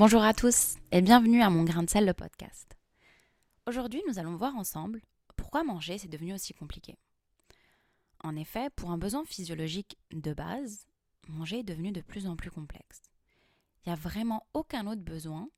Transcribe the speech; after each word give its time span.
Bonjour 0.00 0.22
à 0.22 0.32
tous 0.32 0.78
et 0.92 1.02
bienvenue 1.02 1.42
à 1.42 1.50
mon 1.50 1.62
grain 1.62 1.82
de 1.82 1.90
sel 1.90 2.06
le 2.06 2.14
podcast. 2.14 2.74
Aujourd'hui, 3.66 4.02
nous 4.08 4.18
allons 4.18 4.34
voir 4.34 4.56
ensemble 4.56 5.02
pourquoi 5.36 5.62
manger 5.62 5.98
c'est 5.98 6.08
devenu 6.08 6.32
aussi 6.32 6.54
compliqué. 6.54 6.96
En 8.24 8.34
effet, 8.34 8.70
pour 8.70 8.92
un 8.92 8.96
besoin 8.96 9.26
physiologique 9.26 9.98
de 10.10 10.32
base, 10.32 10.86
manger 11.28 11.58
est 11.58 11.64
devenu 11.64 11.92
de 11.92 12.00
plus 12.00 12.26
en 12.26 12.34
plus 12.34 12.50
complexe. 12.50 13.02
Il 13.84 13.90
n'y 13.90 13.92
a 13.92 13.96
vraiment 13.96 14.46
aucun 14.54 14.86
autre 14.86 15.02
besoin 15.02 15.50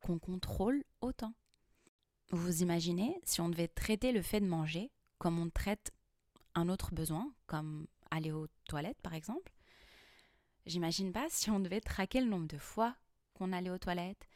qu'on 0.00 0.18
contrôle 0.18 0.82
autant. 1.02 1.34
Vous 2.30 2.62
imaginez 2.62 3.20
si 3.24 3.42
on 3.42 3.50
devait 3.50 3.68
traiter 3.68 4.12
le 4.12 4.22
fait 4.22 4.40
de 4.40 4.46
manger 4.46 4.90
comme 5.18 5.38
on 5.38 5.50
traite 5.50 5.92
un 6.54 6.70
autre 6.70 6.94
besoin, 6.94 7.30
comme 7.46 7.86
aller 8.10 8.32
aux 8.32 8.46
toilettes 8.70 9.02
par 9.02 9.12
exemple? 9.12 9.52
J'imagine 10.64 11.12
pas 11.12 11.26
si 11.28 11.50
on 11.50 11.60
devait 11.60 11.82
traquer 11.82 12.22
le 12.22 12.30
nombre 12.30 12.48
de 12.48 12.56
fois 12.56 12.96
qu'on 13.42 13.52
allait 13.52 13.70
aux 13.70 13.78
toilettes, 13.78 14.28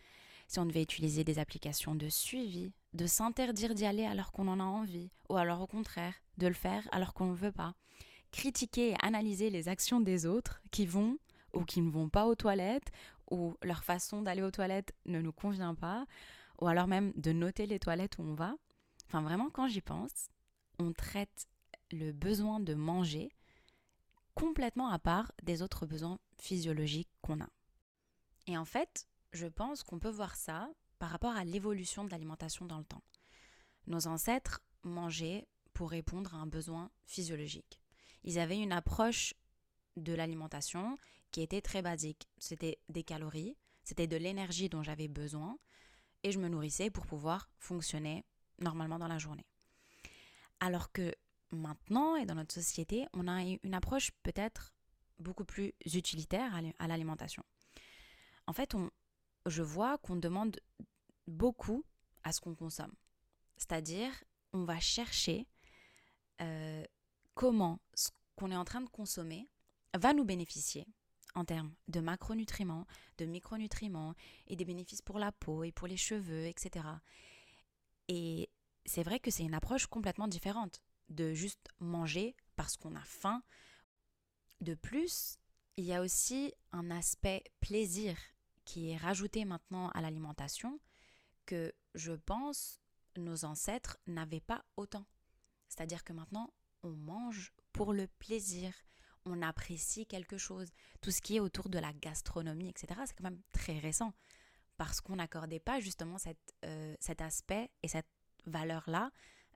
si 0.48 0.58
on 0.58 0.66
devait 0.66 0.82
utiliser 0.82 1.22
des 1.22 1.38
applications 1.38 1.94
de 1.94 2.08
suivi, 2.08 2.72
de 2.92 3.06
s'interdire 3.06 3.72
d'y 3.72 3.86
aller 3.86 4.04
alors 4.04 4.32
qu'on 4.32 4.48
en 4.48 4.58
a 4.58 4.64
envie, 4.64 5.12
ou 5.28 5.36
alors 5.36 5.60
au 5.60 5.68
contraire, 5.68 6.14
de 6.38 6.48
le 6.48 6.54
faire 6.54 6.88
alors 6.90 7.14
qu'on 7.14 7.26
ne 7.26 7.36
veut 7.36 7.52
pas. 7.52 7.74
Critiquer 8.32 8.90
et 8.90 8.96
analyser 9.02 9.48
les 9.48 9.68
actions 9.68 10.00
des 10.00 10.26
autres 10.26 10.60
qui 10.72 10.86
vont 10.86 11.18
ou 11.52 11.64
qui 11.64 11.80
ne 11.82 11.90
vont 11.90 12.08
pas 12.08 12.26
aux 12.26 12.34
toilettes, 12.34 12.90
ou 13.30 13.56
leur 13.62 13.84
façon 13.84 14.22
d'aller 14.22 14.42
aux 14.42 14.50
toilettes 14.50 14.92
ne 15.06 15.20
nous 15.20 15.32
convient 15.32 15.76
pas, 15.76 16.04
ou 16.60 16.66
alors 16.66 16.88
même 16.88 17.12
de 17.14 17.30
noter 17.30 17.66
les 17.66 17.78
toilettes 17.78 18.18
où 18.18 18.22
on 18.22 18.34
va. 18.34 18.56
Enfin 19.06 19.22
vraiment, 19.22 19.50
quand 19.50 19.68
j'y 19.68 19.82
pense, 19.82 20.28
on 20.80 20.92
traite 20.92 21.46
le 21.92 22.10
besoin 22.10 22.58
de 22.58 22.74
manger 22.74 23.30
complètement 24.34 24.88
à 24.88 24.98
part 24.98 25.30
des 25.44 25.62
autres 25.62 25.86
besoins 25.86 26.18
physiologiques 26.38 27.08
qu'on 27.22 27.40
a. 27.40 27.48
Et 28.46 28.56
en 28.56 28.64
fait, 28.64 29.08
je 29.32 29.46
pense 29.46 29.82
qu'on 29.82 29.98
peut 29.98 30.10
voir 30.10 30.36
ça 30.36 30.70
par 30.98 31.10
rapport 31.10 31.34
à 31.36 31.44
l'évolution 31.44 32.04
de 32.04 32.10
l'alimentation 32.10 32.64
dans 32.64 32.78
le 32.78 32.84
temps. 32.84 33.02
Nos 33.86 34.06
ancêtres 34.06 34.62
mangeaient 34.82 35.46
pour 35.72 35.90
répondre 35.90 36.34
à 36.34 36.38
un 36.38 36.46
besoin 36.46 36.90
physiologique. 37.04 37.80
Ils 38.24 38.38
avaient 38.38 38.58
une 38.58 38.72
approche 38.72 39.34
de 39.96 40.14
l'alimentation 40.14 40.96
qui 41.30 41.42
était 41.42 41.60
très 41.60 41.82
basique. 41.82 42.28
C'était 42.38 42.78
des 42.88 43.02
calories, 43.02 43.56
c'était 43.84 44.06
de 44.06 44.16
l'énergie 44.16 44.68
dont 44.68 44.82
j'avais 44.82 45.08
besoin 45.08 45.58
et 46.22 46.32
je 46.32 46.38
me 46.38 46.48
nourrissais 46.48 46.90
pour 46.90 47.06
pouvoir 47.06 47.50
fonctionner 47.58 48.24
normalement 48.58 48.98
dans 48.98 49.08
la 49.08 49.18
journée. 49.18 49.46
Alors 50.60 50.90
que 50.92 51.14
maintenant 51.50 52.16
et 52.16 52.24
dans 52.24 52.34
notre 52.34 52.54
société, 52.54 53.06
on 53.12 53.28
a 53.28 53.42
une 53.42 53.74
approche 53.74 54.10
peut-être 54.22 54.74
beaucoup 55.18 55.44
plus 55.44 55.72
utilitaire 55.84 56.58
à 56.78 56.88
l'alimentation 56.88 57.44
en 58.46 58.52
fait, 58.52 58.74
on, 58.74 58.90
je 59.46 59.62
vois 59.62 59.98
qu'on 59.98 60.16
demande 60.16 60.58
beaucoup 61.26 61.84
à 62.22 62.32
ce 62.32 62.40
qu'on 62.40 62.54
consomme. 62.54 62.94
C'est-à-dire, 63.56 64.12
on 64.52 64.64
va 64.64 64.80
chercher 64.80 65.46
euh, 66.40 66.84
comment 67.34 67.80
ce 67.94 68.10
qu'on 68.36 68.50
est 68.50 68.56
en 68.56 68.64
train 68.64 68.80
de 68.80 68.88
consommer 68.88 69.48
va 69.94 70.12
nous 70.12 70.24
bénéficier 70.24 70.86
en 71.34 71.44
termes 71.44 71.74
de 71.88 72.00
macronutriments, 72.00 72.86
de 73.18 73.26
micronutriments 73.26 74.14
et 74.46 74.56
des 74.56 74.64
bénéfices 74.64 75.02
pour 75.02 75.18
la 75.18 75.32
peau 75.32 75.64
et 75.64 75.72
pour 75.72 75.86
les 75.86 75.96
cheveux, 75.96 76.46
etc. 76.46 76.86
Et 78.08 78.50
c'est 78.84 79.02
vrai 79.02 79.20
que 79.20 79.30
c'est 79.30 79.44
une 79.44 79.54
approche 79.54 79.86
complètement 79.86 80.28
différente 80.28 80.82
de 81.08 81.34
juste 81.34 81.68
manger 81.78 82.34
parce 82.56 82.76
qu'on 82.76 82.94
a 82.94 83.04
faim. 83.04 83.42
De 84.60 84.74
plus, 84.74 85.38
il 85.76 85.84
y 85.84 85.92
a 85.92 86.00
aussi 86.00 86.54
un 86.72 86.90
aspect 86.90 87.44
plaisir 87.60 88.16
qui 88.66 88.90
est 88.90 88.96
rajouté 88.98 89.46
maintenant 89.46 89.88
à 89.90 90.02
l'alimentation 90.02 90.78
que 91.46 91.72
je 91.94 92.12
pense 92.12 92.82
nos 93.16 93.46
ancêtres 93.46 93.96
n'avaient 94.06 94.40
pas 94.40 94.64
autant. 94.76 95.06
C'est-à-dire 95.68 96.04
que 96.04 96.12
maintenant, 96.12 96.52
on 96.82 96.90
mange 96.90 97.54
pour 97.72 97.94
le 97.94 98.06
plaisir, 98.06 98.74
on 99.24 99.40
apprécie 99.40 100.06
quelque 100.06 100.36
chose. 100.36 100.68
Tout 101.00 101.10
ce 101.10 101.22
qui 101.22 101.36
est 101.36 101.40
autour 101.40 101.70
de 101.70 101.78
la 101.78 101.92
gastronomie, 101.94 102.68
etc., 102.68 103.00
c'est 103.06 103.16
quand 103.16 103.24
même 103.24 103.40
très 103.52 103.78
récent. 103.78 104.12
Parce 104.76 105.00
qu'on 105.00 105.16
n'accordait 105.16 105.60
pas 105.60 105.80
justement 105.80 106.16
euh, 106.64 106.94
cet 107.00 107.22
aspect 107.22 107.70
et 107.82 107.88
cette 107.88 108.08
valeur-là 108.44 109.10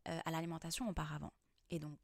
euh, 0.09 0.19
à 0.25 0.31
l'alimentation 0.31 0.89
auparavant. 0.89 1.33
Et 1.71 1.79
donc, 1.79 1.99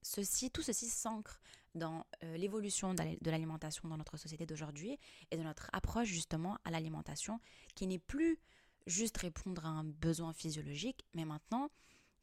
ceci, 0.00 0.50
tout 0.50 0.62
ceci 0.62 0.88
s'ancre 0.88 1.40
dans 1.76 2.06
euh, 2.22 2.36
l'évolution 2.36 2.94
de 2.94 3.30
l'alimentation 3.30 3.88
dans 3.88 3.96
notre 3.96 4.16
société 4.16 4.46
d'aujourd'hui 4.46 4.98
et 5.30 5.36
de 5.36 5.42
notre 5.42 5.70
approche 5.72 6.08
justement 6.08 6.58
à 6.64 6.70
l'alimentation 6.70 7.40
qui 7.74 7.86
n'est 7.86 7.98
plus 7.98 8.38
juste 8.86 9.16
répondre 9.18 9.64
à 9.66 9.68
un 9.68 9.84
besoin 9.84 10.32
physiologique, 10.32 11.04
mais 11.14 11.24
maintenant 11.24 11.70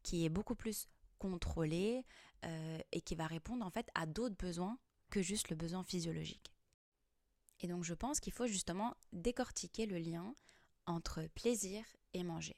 qui 0.01 0.25
est 0.25 0.29
beaucoup 0.29 0.55
plus 0.55 0.87
contrôlé 1.17 2.05
euh, 2.45 2.79
et 2.91 3.01
qui 3.01 3.15
va 3.15 3.27
répondre 3.27 3.65
en 3.65 3.69
fait 3.69 3.89
à 3.95 4.05
d'autres 4.05 4.35
besoins 4.35 4.77
que 5.09 5.21
juste 5.21 5.49
le 5.49 5.55
besoin 5.55 5.83
physiologique. 5.83 6.53
Et 7.61 7.67
donc 7.67 7.83
je 7.83 7.93
pense 7.93 8.19
qu'il 8.19 8.33
faut 8.33 8.47
justement 8.47 8.95
décortiquer 9.13 9.85
le 9.85 9.97
lien 9.97 10.33
entre 10.85 11.27
plaisir 11.35 11.85
et 12.13 12.23
manger. 12.23 12.57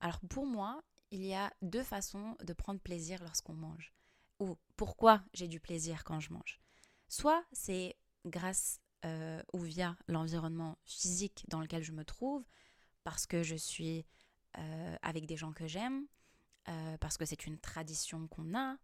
Alors 0.00 0.20
pour 0.28 0.46
moi, 0.46 0.82
il 1.10 1.24
y 1.24 1.34
a 1.34 1.52
deux 1.62 1.84
façons 1.84 2.36
de 2.42 2.52
prendre 2.52 2.80
plaisir 2.80 3.22
lorsqu'on 3.22 3.52
mange 3.52 3.92
ou 4.38 4.56
pourquoi 4.76 5.22
j'ai 5.32 5.48
du 5.48 5.60
plaisir 5.60 6.04
quand 6.04 6.20
je 6.20 6.32
mange. 6.32 6.60
Soit 7.08 7.44
c'est 7.52 7.96
grâce 8.24 8.80
euh, 9.04 9.42
ou 9.52 9.60
via 9.60 9.96
l'environnement 10.08 10.78
physique 10.84 11.44
dans 11.48 11.60
lequel 11.60 11.82
je 11.82 11.92
me 11.92 12.04
trouve, 12.04 12.44
parce 13.02 13.26
que 13.26 13.42
je 13.42 13.54
suis 13.54 14.06
euh, 14.58 14.96
avec 15.02 15.26
des 15.26 15.36
gens 15.36 15.52
que 15.52 15.66
j'aime, 15.66 16.06
euh, 16.68 16.96
parce 16.98 17.18
que 17.18 17.26
c'est 17.26 17.46
une 17.46 17.58
tradition 17.58 18.26
qu'on 18.28 18.56
a, 18.56 18.76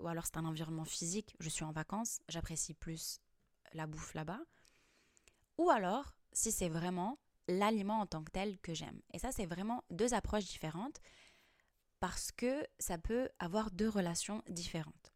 ou 0.00 0.08
alors 0.08 0.24
c'est 0.24 0.38
un 0.38 0.46
environnement 0.46 0.86
physique, 0.86 1.36
je 1.38 1.50
suis 1.50 1.64
en 1.64 1.70
vacances, 1.70 2.20
j'apprécie 2.28 2.72
plus 2.72 3.20
la 3.74 3.86
bouffe 3.86 4.14
là-bas. 4.14 4.40
Ou 5.58 5.68
alors, 5.70 6.14
si 6.32 6.50
c'est 6.50 6.70
vraiment 6.70 7.18
l'aliment 7.46 8.00
en 8.00 8.06
tant 8.06 8.24
que 8.24 8.30
tel 8.30 8.58
que 8.60 8.74
j'aime. 8.74 9.00
Et 9.12 9.18
ça, 9.18 9.30
c'est 9.32 9.46
vraiment 9.46 9.84
deux 9.90 10.14
approches 10.14 10.46
différentes 10.46 11.00
parce 12.00 12.32
que 12.32 12.66
ça 12.78 12.98
peut 12.98 13.28
avoir 13.38 13.70
deux 13.70 13.88
relations 13.88 14.42
différentes. 14.48 15.12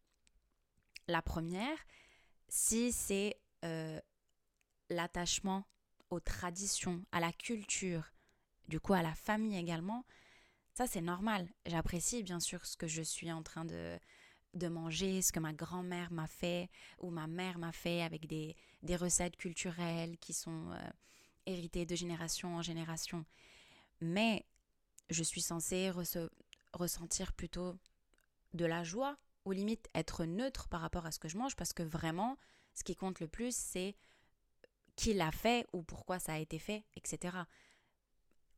La 1.08 1.22
première, 1.22 1.78
si 2.48 2.92
c'est 2.92 3.40
euh, 3.64 4.00
l'attachement 4.90 5.64
aux 6.10 6.20
traditions, 6.20 7.04
à 7.12 7.20
la 7.20 7.32
culture, 7.32 8.12
du 8.68 8.80
coup 8.80 8.92
à 8.92 9.02
la 9.02 9.14
famille 9.14 9.56
également, 9.56 10.04
ça 10.74 10.86
c'est 10.86 11.00
normal. 11.00 11.48
J'apprécie 11.66 12.22
bien 12.22 12.40
sûr 12.40 12.64
ce 12.66 12.76
que 12.76 12.86
je 12.86 13.02
suis 13.02 13.32
en 13.32 13.42
train 13.42 13.64
de, 13.64 13.98
de 14.54 14.68
manger, 14.68 15.22
ce 15.22 15.32
que 15.32 15.40
ma 15.40 15.52
grand-mère 15.52 16.12
m'a 16.12 16.26
fait 16.26 16.70
ou 16.98 17.10
ma 17.10 17.26
mère 17.26 17.58
m'a 17.58 17.72
fait 17.72 18.02
avec 18.02 18.26
des, 18.26 18.56
des, 18.82 18.96
recettes 18.96 19.36
culturelles 19.36 20.18
qui 20.18 20.32
sont 20.32 20.70
euh, 20.72 20.90
héritées 21.46 21.86
de 21.86 21.94
génération 21.94 22.56
en 22.56 22.62
génération. 22.62 23.24
Mais 24.00 24.44
je 25.10 25.22
suis 25.22 25.42
censée 25.42 25.90
ressentir 26.72 27.32
plutôt 27.32 27.76
de 28.54 28.64
la 28.64 28.84
joie 28.84 29.16
ou 29.44 29.52
limite 29.52 29.88
être 29.94 30.24
neutre 30.24 30.68
par 30.68 30.80
rapport 30.80 31.06
à 31.06 31.10
ce 31.10 31.18
que 31.18 31.28
je 31.28 31.36
mange 31.36 31.56
parce 31.56 31.72
que 31.72 31.82
vraiment, 31.82 32.36
ce 32.74 32.84
qui 32.84 32.96
compte 32.96 33.20
le 33.20 33.28
plus, 33.28 33.54
c'est 33.54 33.96
qui 34.96 35.14
l'a 35.14 35.32
fait 35.32 35.66
ou 35.72 35.82
pourquoi 35.82 36.18
ça 36.18 36.34
a 36.34 36.38
été 36.38 36.58
fait, 36.58 36.84
etc. 36.94 37.36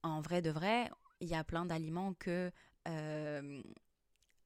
En 0.02 0.20
vrai 0.20 0.42
de 0.42 0.50
vrai, 0.50 0.90
il 1.20 1.28
y 1.28 1.34
a 1.34 1.44
plein 1.44 1.64
d'aliments 1.64 2.14
que 2.14 2.52
euh, 2.88 3.62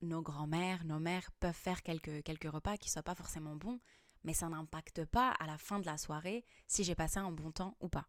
nos 0.02 0.22
grands-mères, 0.22 0.84
nos 0.84 1.00
mères 1.00 1.30
peuvent 1.40 1.54
faire 1.54 1.82
quelques, 1.82 2.22
quelques 2.22 2.50
repas 2.50 2.76
qui 2.76 2.88
ne 2.88 2.92
soient 2.92 3.02
pas 3.02 3.14
forcément 3.14 3.56
bons, 3.56 3.80
mais 4.24 4.34
ça 4.34 4.48
n'impacte 4.48 5.04
pas 5.04 5.30
à 5.30 5.46
la 5.46 5.58
fin 5.58 5.80
de 5.80 5.86
la 5.86 5.98
soirée 5.98 6.44
si 6.66 6.84
j'ai 6.84 6.94
passé 6.94 7.18
un 7.18 7.32
bon 7.32 7.50
temps 7.50 7.76
ou 7.80 7.88
pas. 7.88 8.08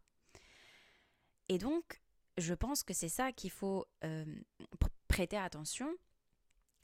Et 1.48 1.58
donc, 1.58 2.00
je 2.38 2.54
pense 2.54 2.82
que 2.82 2.94
c'est 2.94 3.08
ça 3.08 3.32
qu'il 3.32 3.50
faut 3.50 3.86
euh, 4.04 4.24
prêter 5.10 5.36
attention. 5.36 5.92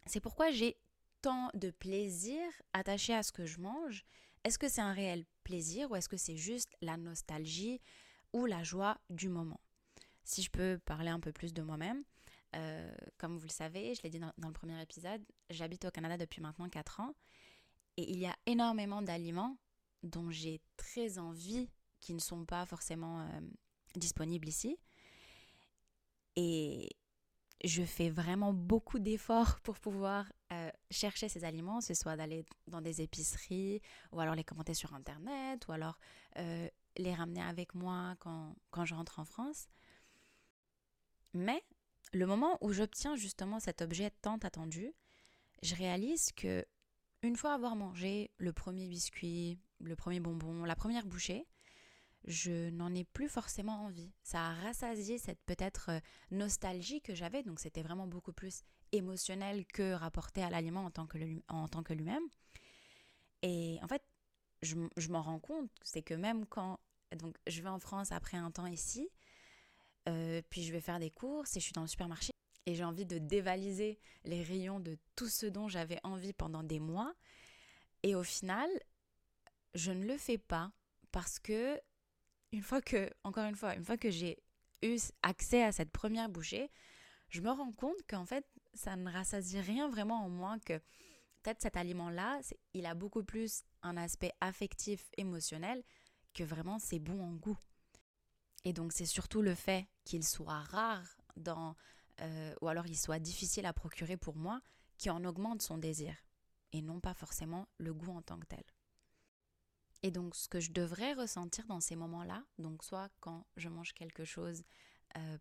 C'est 0.06 0.20
pourquoi 0.20 0.50
j'ai 0.50 0.76
tant 1.22 1.48
de 1.54 1.70
plaisir 1.70 2.42
attaché 2.72 3.14
à 3.14 3.22
ce 3.22 3.32
que 3.32 3.46
je 3.46 3.60
mange. 3.60 4.04
Est-ce 4.44 4.58
que 4.58 4.68
c'est 4.68 4.80
un 4.80 4.92
réel 4.92 5.24
plaisir 5.44 5.90
ou 5.90 5.96
est-ce 5.96 6.08
que 6.08 6.16
c'est 6.16 6.36
juste 6.36 6.70
la 6.80 6.96
nostalgie 6.96 7.80
ou 8.32 8.44
la 8.44 8.64
joie 8.64 8.98
du 9.10 9.28
moment? 9.28 9.60
Si 10.24 10.42
je 10.42 10.50
peux 10.50 10.78
parler 10.84 11.08
un 11.08 11.20
peu 11.20 11.32
plus 11.32 11.54
de 11.54 11.62
moi-même, 11.62 12.02
euh, 12.56 12.94
comme 13.16 13.38
vous 13.38 13.46
le 13.46 13.52
savez, 13.52 13.94
je 13.94 14.02
l'ai 14.02 14.10
dit 14.10 14.18
dans, 14.18 14.32
le 14.36 14.52
premier 14.52 14.80
épisode, 14.82 15.24
j'habite 15.50 15.84
au 15.84 15.90
Canada 15.90 16.16
depuis 16.16 16.40
maintenant 16.40 16.68
4 16.68 17.00
ans 17.00 17.14
et 17.96 18.10
il 18.10 18.18
y 18.18 18.26
a 18.26 18.34
énormément 18.46 19.02
d'aliments 19.02 19.56
dont 20.02 20.30
j'ai 20.30 20.60
très 20.76 21.18
envie 21.18 21.68
qui 22.00 22.12
ne 22.12 22.18
sont 22.18 22.44
pas 22.44 22.66
forcément 22.66 23.20
euh, 23.20 23.40
disponibles 23.94 24.48
ici. 24.48 24.76
Et 26.34 26.90
je 27.64 27.82
fais 27.82 28.10
vraiment 28.10 28.52
beaucoup 28.52 28.98
d'efforts 28.98 29.60
pour 29.62 29.78
pouvoir 29.78 30.30
euh, 30.52 30.70
chercher 30.90 31.28
ces 31.28 31.44
aliments, 31.44 31.80
ce 31.80 31.94
soit 31.94 32.16
d'aller 32.16 32.44
dans 32.66 32.80
des 32.80 33.00
épiceries 33.00 33.80
ou 34.12 34.20
alors 34.20 34.34
les 34.34 34.44
commenter 34.44 34.74
sur 34.74 34.94
Internet 34.94 35.66
ou 35.68 35.72
alors 35.72 35.98
euh, 36.38 36.68
les 36.96 37.14
ramener 37.14 37.42
avec 37.42 37.74
moi 37.74 38.14
quand, 38.20 38.54
quand 38.70 38.84
je 38.84 38.94
rentre 38.94 39.18
en 39.18 39.24
France. 39.24 39.68
Mais 41.34 41.62
le 42.12 42.26
moment 42.26 42.58
où 42.60 42.72
j'obtiens 42.72 43.16
justement 43.16 43.60
cet 43.60 43.82
objet 43.82 44.10
tant 44.22 44.38
attendu, 44.38 44.92
je 45.62 45.74
réalise 45.74 46.32
que 46.32 46.64
une 47.22 47.36
fois 47.36 47.54
avoir 47.54 47.76
mangé 47.76 48.30
le 48.38 48.52
premier 48.52 48.88
biscuit, 48.88 49.58
le 49.80 49.96
premier 49.96 50.20
bonbon, 50.20 50.64
la 50.64 50.76
première 50.76 51.06
bouchée, 51.06 51.46
je 52.26 52.70
n'en 52.70 52.94
ai 52.94 53.04
plus 53.04 53.28
forcément 53.28 53.84
envie. 53.84 54.12
Ça 54.22 54.46
a 54.46 54.54
rassasié 54.54 55.18
cette 55.18 55.40
peut-être 55.46 55.90
euh, 55.90 56.00
nostalgie 56.30 57.00
que 57.00 57.14
j'avais, 57.14 57.42
donc 57.42 57.60
c'était 57.60 57.82
vraiment 57.82 58.06
beaucoup 58.06 58.32
plus 58.32 58.62
émotionnel 58.92 59.64
que 59.66 59.92
rapporté 59.92 60.42
à 60.42 60.50
l'aliment 60.50 60.84
en 60.84 60.90
tant 60.90 61.06
que, 61.06 61.92
lui-même. 61.92 62.24
Et 63.42 63.78
en 63.82 63.88
fait, 63.88 64.02
je, 64.62 64.76
je 64.96 65.08
m'en 65.08 65.22
rends 65.22 65.38
compte, 65.38 65.70
c'est 65.82 66.02
que 66.02 66.14
même 66.14 66.46
quand 66.46 66.80
donc, 67.14 67.36
je 67.46 67.62
vais 67.62 67.68
en 67.68 67.78
France 67.78 68.10
après 68.10 68.36
un 68.36 68.50
temps 68.50 68.66
ici, 68.66 69.08
euh, 70.08 70.42
puis 70.50 70.62
je 70.62 70.72
vais 70.72 70.80
faire 70.80 70.98
des 70.98 71.10
courses 71.10 71.56
et 71.56 71.60
je 71.60 71.64
suis 71.64 71.72
dans 71.72 71.82
le 71.82 71.88
supermarché 71.88 72.32
et 72.66 72.74
j'ai 72.74 72.84
envie 72.84 73.06
de 73.06 73.18
dévaliser 73.18 73.98
les 74.24 74.42
rayons 74.42 74.80
de 74.80 74.98
tout 75.14 75.28
ce 75.28 75.46
dont 75.46 75.68
j'avais 75.68 76.00
envie 76.02 76.32
pendant 76.32 76.64
des 76.64 76.80
mois. 76.80 77.14
Et 78.02 78.14
au 78.14 78.24
final, 78.24 78.68
je 79.74 79.92
ne 79.92 80.04
le 80.04 80.16
fais 80.18 80.38
pas 80.38 80.72
parce 81.12 81.38
que 81.38 81.80
une 82.52 82.62
fois 82.62 82.80
que, 82.80 83.10
encore 83.24 83.44
une 83.46 83.56
fois, 83.56 83.74
une 83.74 83.84
fois 83.84 83.96
que 83.96 84.10
j'ai 84.10 84.38
eu 84.82 84.96
accès 85.22 85.62
à 85.62 85.72
cette 85.72 85.90
première 85.90 86.28
bouchée, 86.28 86.70
je 87.28 87.40
me 87.40 87.50
rends 87.50 87.72
compte 87.72 88.06
qu'en 88.08 88.24
fait, 88.24 88.46
ça 88.74 88.96
ne 88.96 89.10
rassasie 89.10 89.60
rien 89.60 89.88
vraiment 89.88 90.24
en 90.24 90.28
moi, 90.28 90.58
que 90.64 90.78
peut-être 91.42 91.62
cet 91.62 91.76
aliment-là, 91.76 92.40
il 92.74 92.86
a 92.86 92.94
beaucoup 92.94 93.24
plus 93.24 93.62
un 93.82 93.96
aspect 93.96 94.32
affectif, 94.40 95.10
émotionnel, 95.16 95.82
que 96.34 96.44
vraiment 96.44 96.78
c'est 96.78 96.98
bon 96.98 97.22
en 97.22 97.32
goût. 97.32 97.58
Et 98.64 98.72
donc 98.72 98.92
c'est 98.92 99.06
surtout 99.06 99.42
le 99.42 99.54
fait 99.54 99.86
qu'il 100.04 100.24
soit 100.24 100.60
rare 100.60 101.16
dans, 101.36 101.76
euh, 102.20 102.54
ou 102.60 102.68
alors 102.68 102.86
il 102.86 102.96
soit 102.96 103.18
difficile 103.18 103.66
à 103.66 103.72
procurer 103.72 104.16
pour 104.16 104.36
moi, 104.36 104.60
qui 104.98 105.10
en 105.10 105.24
augmente 105.24 105.62
son 105.62 105.78
désir, 105.78 106.14
et 106.72 106.82
non 106.82 107.00
pas 107.00 107.14
forcément 107.14 107.68
le 107.78 107.94
goût 107.94 108.12
en 108.12 108.22
tant 108.22 108.38
que 108.38 108.46
tel. 108.46 108.64
Et 110.06 110.12
donc 110.12 110.36
ce 110.36 110.48
que 110.48 110.60
je 110.60 110.70
devrais 110.70 111.14
ressentir 111.14 111.66
dans 111.66 111.80
ces 111.80 111.96
moments-là, 111.96 112.44
donc 112.58 112.84
soit 112.84 113.10
quand 113.18 113.44
je 113.56 113.68
mange 113.68 113.92
quelque 113.92 114.24
chose 114.24 114.62
euh, 115.16 115.38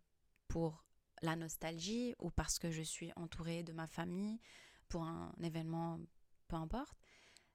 pour 0.48 0.84
la 1.22 1.36
nostalgie 1.36 2.16
ou 2.18 2.32
parce 2.32 2.58
que 2.58 2.72
je 2.72 2.82
suis 2.82 3.12
entourée 3.14 3.62
de 3.62 3.72
ma 3.72 3.86
famille, 3.86 4.40
pour 4.88 5.04
un 5.04 5.32
événement, 5.40 6.00
peu 6.48 6.56
importe, 6.56 6.98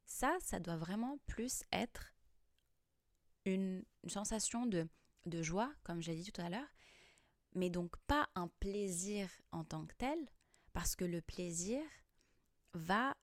ça, 0.05 0.37
ça 0.39 0.61
doit 0.61 0.77
vraiment 0.77 1.17
plus 1.27 1.63
être 1.73 2.13
une, 3.43 3.83
sensation 4.07 4.65
de, 4.65 4.87
joie, 5.41 5.73
comme 5.83 6.01
j'ai 6.01 6.15
dit 6.15 6.31
tout 6.31 6.39
à 6.39 6.49
l'heure, 6.49 6.73
mais 7.55 7.69
donc 7.69 7.97
pas 8.07 8.29
un 8.35 8.47
plaisir 8.61 9.29
en 9.51 9.65
tant 9.65 9.85
que 9.85 9.95
tel, 9.95 10.17
parce 10.71 10.95
que 10.95 11.03
le 11.03 11.21
plaisir 11.21 11.83
va 12.73 13.17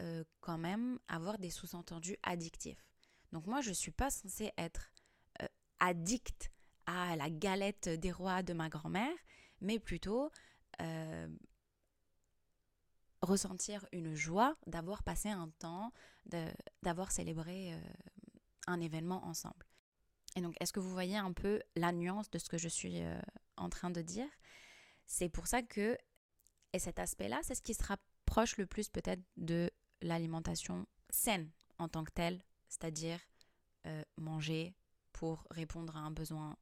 euh, 0.00 0.24
quand 0.40 0.58
même 0.58 0.98
avoir 1.06 1.38
des 1.38 1.50
sous-entendus 1.50 2.16
addictifs. 2.24 2.89
Donc 3.32 3.46
moi, 3.46 3.60
je 3.60 3.70
ne 3.70 3.74
suis 3.74 3.90
pas 3.90 4.10
censée 4.10 4.52
être 4.58 4.90
euh, 5.42 5.46
addict 5.78 6.50
à 6.86 7.16
la 7.16 7.30
galette 7.30 7.88
des 7.88 8.12
rois 8.12 8.42
de 8.42 8.52
ma 8.52 8.68
grand-mère, 8.68 9.16
mais 9.60 9.78
plutôt 9.78 10.30
euh, 10.80 11.28
ressentir 13.22 13.86
une 13.92 14.14
joie 14.14 14.56
d'avoir 14.66 15.02
passé 15.02 15.28
un 15.28 15.50
temps, 15.58 15.92
d'avoir 16.82 17.12
célébré 17.12 17.74
un 18.66 18.80
événement 18.80 19.24
ensemble. 19.24 19.66
Et 20.36 20.40
donc, 20.40 20.54
est-ce 20.60 20.72
que 20.72 20.80
vous 20.80 20.90
voyez 20.90 21.16
un 21.16 21.32
peu 21.32 21.60
la 21.76 21.92
nuance 21.92 22.30
de 22.30 22.38
ce 22.38 22.48
que 22.48 22.58
je 22.58 22.68
suis 22.68 23.02
euh, 23.02 23.20
en 23.56 23.68
train 23.68 23.90
de 23.90 24.00
dire? 24.00 24.28
C'est 25.06 25.28
pour 25.28 25.46
ça 25.46 25.62
que, 25.62 25.98
et 26.72 26.78
cet 26.78 26.98
aspect-là, 26.98 27.40
c'est 27.42 27.54
ce 27.54 27.62
qui 27.62 27.74
se 27.74 27.82
rapproche 27.82 28.56
le 28.56 28.66
plus 28.66 28.88
peut-être 28.88 29.22
de 29.36 29.70
l'alimentation 30.02 30.86
saine 31.10 31.50
en 31.78 31.88
tant 31.88 32.04
que 32.04 32.12
telle, 32.12 32.44
c'est-à-dire 32.70 33.20
euh, 33.86 34.02
manger 34.16 34.74
pour 35.12 35.46
répondre 35.50 35.96
à 35.96 36.00
un 36.00 36.10
besoin 36.10 36.56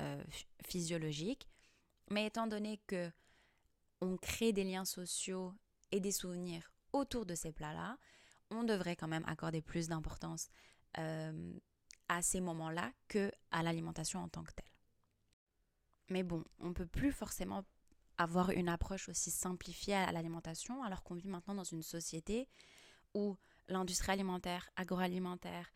euh, 0.00 0.22
physiologique. 0.64 1.48
Mais 2.10 2.26
étant 2.26 2.46
donné 2.46 2.80
que 2.86 3.10
on 4.00 4.16
crée 4.16 4.52
des 4.52 4.64
liens 4.64 4.84
sociaux 4.84 5.54
et 5.90 5.98
des 5.98 6.12
souvenirs 6.12 6.72
autour 6.92 7.26
de 7.26 7.34
ces 7.34 7.52
plats-là, 7.52 7.98
on 8.50 8.62
devrait 8.62 8.96
quand 8.96 9.08
même 9.08 9.24
accorder 9.26 9.62
plus 9.62 9.88
d'importance 9.88 10.48
euh, 10.98 11.52
à 12.08 12.22
ces 12.22 12.40
moments-là 12.40 12.92
que 13.08 13.32
à 13.50 13.62
l'alimentation 13.62 14.20
en 14.20 14.28
tant 14.28 14.44
que 14.44 14.52
telle. 14.52 14.64
Mais 16.10 16.22
bon, 16.22 16.44
on 16.58 16.74
peut 16.74 16.86
plus 16.86 17.12
forcément 17.12 17.64
avoir 18.18 18.50
une 18.50 18.68
approche 18.68 19.08
aussi 19.08 19.30
simplifiée 19.30 19.94
à 19.94 20.12
l'alimentation 20.12 20.82
alors 20.82 21.02
qu'on 21.02 21.14
vit 21.14 21.28
maintenant 21.28 21.54
dans 21.54 21.64
une 21.64 21.82
société 21.82 22.48
où 23.14 23.36
l'industrie 23.68 24.12
alimentaire, 24.12 24.68
agroalimentaire 24.76 25.70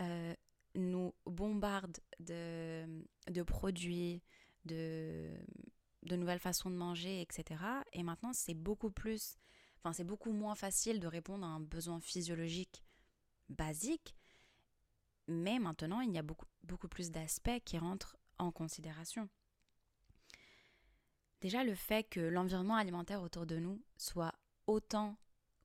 euh, 0.00 0.34
nous 0.74 1.14
bombarde 1.26 1.98
de, 2.18 3.42
produits, 3.46 4.22
de, 4.64 5.30
de 6.02 6.16
nouvelles 6.16 6.38
façons 6.38 6.70
de 6.70 6.76
manger, 6.76 7.20
etc. 7.20 7.62
Et 7.92 8.02
maintenant, 8.02 8.32
c'est 8.32 8.54
beaucoup 8.54 8.90
plus, 8.90 9.36
enfin, 9.78 9.92
c'est 9.92 10.04
beaucoup 10.04 10.32
moins 10.32 10.54
facile 10.54 11.00
de 11.00 11.06
répondre 11.06 11.44
à 11.44 11.50
un 11.50 11.60
besoin 11.60 12.00
physiologique 12.00 12.82
basique 13.48 14.14
mais 15.28 15.58
maintenant, 15.58 16.00
il 16.00 16.12
y 16.12 16.18
a 16.18 16.22
beaucoup, 16.22 16.46
beaucoup 16.64 16.88
plus 16.88 17.10
d'aspects 17.10 17.62
qui 17.64 17.78
rentrent 17.78 18.16
en 18.38 18.50
considération. 18.50 19.28
Déjà, 21.40 21.64
le 21.64 21.74
fait 21.74 22.04
que 22.04 22.20
l'environnement 22.20 22.76
alimentaire 22.76 23.22
autour 23.22 23.46
de 23.46 23.56
nous 23.56 23.82
soit 23.96 24.34
autant 24.66 25.16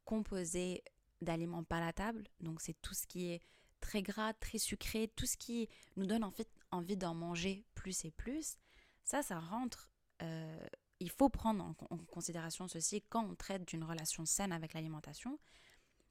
composé 0.06 0.84
d'aliments 1.22 1.64
palatables, 1.64 2.28
donc 2.40 2.62
c'est 2.62 2.80
tout 2.82 2.94
ce 2.94 3.08
qui 3.08 3.32
est 3.32 3.42
très 3.80 4.02
gras, 4.02 4.34
très 4.34 4.58
sucré, 4.58 5.12
tout 5.16 5.26
ce 5.26 5.38
qui 5.38 5.70
nous 5.96 6.06
donne 6.06 6.24
en 6.24 6.32
fait 6.32 6.50
envie 6.72 6.98
d'en 6.98 7.14
manger 7.14 7.66
plus 7.76 8.06
et 8.06 8.12
plus, 8.12 8.58
ça, 9.04 9.24
ça 9.24 9.40
rentre. 9.40 9.90
Euh, 10.22 10.68
il 11.00 11.12
faut 11.12 11.30
prendre 11.30 11.64
en, 11.64 11.98
considération 11.98 12.68
ceci 12.68 13.04
quand 13.10 13.24
on 13.24 13.36
traite 13.36 13.68
d'une 13.68 13.84
relation 13.84 14.26
saine 14.26 14.52
avec 14.52 14.74
l'alimentation, 14.74 15.40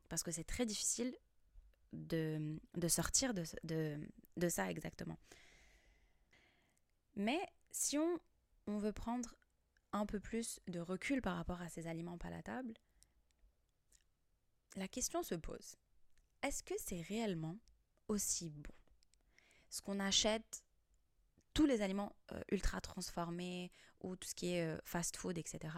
parce 0.08 0.22
que 0.22 0.30
c'est 0.30 0.44
très 0.44 0.64
difficile 0.64 1.14
de, 1.92 2.58
sortir 2.88 3.34
de, 3.34 3.44
de, 4.36 4.48
ça 4.48 4.70
exactement. 4.70 5.18
Mais 7.16 7.40
si 7.70 7.98
on, 7.98 8.20
on 8.66 8.78
veut 8.78 8.92
prendre 8.92 9.34
un 9.92 10.06
peu 10.06 10.20
plus 10.20 10.60
de 10.68 10.78
recul 10.78 11.20
par 11.20 11.36
rapport 11.36 11.60
à 11.60 11.68
ces 11.68 11.86
aliments 11.86 12.18
palatables, 12.18 12.74
la 14.76 14.88
question 14.88 15.22
se 15.22 15.34
pose. 15.34 15.76
Est-ce 16.42 16.62
que 16.62 16.74
c'est 16.78 17.00
réellement 17.00 17.58
aussi 18.08 18.50
bon? 18.50 18.74
Ce 19.68 19.82
qu'on 19.82 19.98
achète, 19.98 20.64
tous 21.54 21.66
les 21.66 21.82
aliments 21.82 22.14
euh, 22.32 22.40
ultra 22.52 22.80
transformés 22.80 23.72
ou 24.00 24.14
tout 24.16 24.28
ce 24.28 24.34
qui 24.34 24.52
est 24.52 24.66
euh, 24.66 24.78
fast 24.84 25.16
food, 25.16 25.38
etc. 25.38 25.74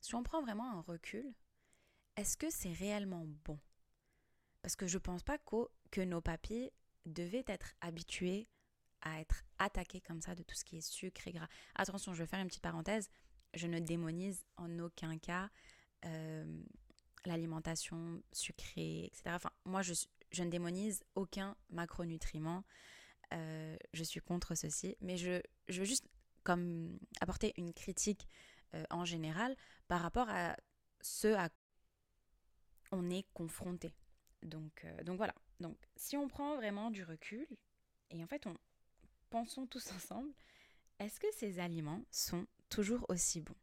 Si 0.00 0.14
on 0.14 0.22
prend 0.22 0.42
vraiment 0.42 0.70
un 0.70 0.80
recul, 0.82 1.34
est-ce 2.16 2.36
que 2.36 2.50
c'est 2.50 2.72
réellement 2.72 3.26
bon? 3.44 3.58
Parce 4.62 4.76
que 4.76 4.86
je 4.86 4.98
ne 4.98 5.02
pense 5.02 5.22
pas 5.22 5.38
que 5.90 6.00
nos 6.02 6.20
papiers 6.20 6.72
devaient 7.06 7.44
être 7.46 7.72
habitués 7.80 8.48
à 9.02 9.20
être 9.20 9.42
attaqués 9.58 10.00
comme 10.00 10.20
ça 10.20 10.34
de 10.34 10.42
tout 10.42 10.54
ce 10.54 10.64
qui 10.64 10.76
est 10.76 10.86
sucre 10.86 11.26
et 11.26 11.32
gras. 11.32 11.48
Attention, 11.74 12.12
je 12.12 12.22
vais 12.22 12.26
faire 12.26 12.40
une 12.40 12.48
petite 12.48 12.62
parenthèse. 12.62 13.08
Je 13.54 13.66
ne 13.66 13.78
démonise 13.78 14.44
en 14.58 14.78
aucun 14.78 15.18
cas 15.18 15.48
euh, 16.04 16.62
l'alimentation 17.24 18.22
sucrée, 18.32 19.04
etc. 19.06 19.36
Moi, 19.64 19.82
je, 19.82 19.92
ne 20.42 20.50
démonise 20.50 21.02
aucun 21.14 21.56
macronutriment. 21.70 22.64
Euh, 23.32 23.76
je 23.92 24.02
suis 24.02 24.20
contre 24.20 24.54
ceci. 24.54 24.96
Mais 25.00 25.16
je, 25.16 25.40
veux 25.68 25.84
juste 25.84 26.06
apporter 27.20 27.52
une 27.56 27.72
critique 27.72 28.26
euh, 28.74 28.84
en 28.90 29.04
général 29.04 29.54
par 29.88 30.00
rapport 30.00 30.28
à 30.28 30.56
ce 31.00 31.28
à 31.28 31.48
quoi 31.48 31.56
on 32.92 33.10
est 33.10 33.24
confronté. 33.34 33.94
Donc, 34.42 34.84
euh, 34.84 35.04
donc 35.04 35.16
voilà. 35.16 35.34
Donc 35.60 35.76
si 35.96 36.16
on 36.16 36.28
prend 36.28 36.56
vraiment 36.56 36.90
du 36.90 37.04
recul, 37.04 37.46
et 38.10 38.22
en 38.24 38.26
fait, 38.26 38.46
on 38.46 38.56
pensons 39.30 39.66
tous 39.66 39.92
ensemble, 39.96 40.32
est-ce 40.98 41.20
que 41.20 41.32
ces 41.32 41.60
aliments 41.60 42.02
sont 42.10 42.46
toujours 42.68 43.06
aussi 43.08 43.40
bons? 43.40 43.54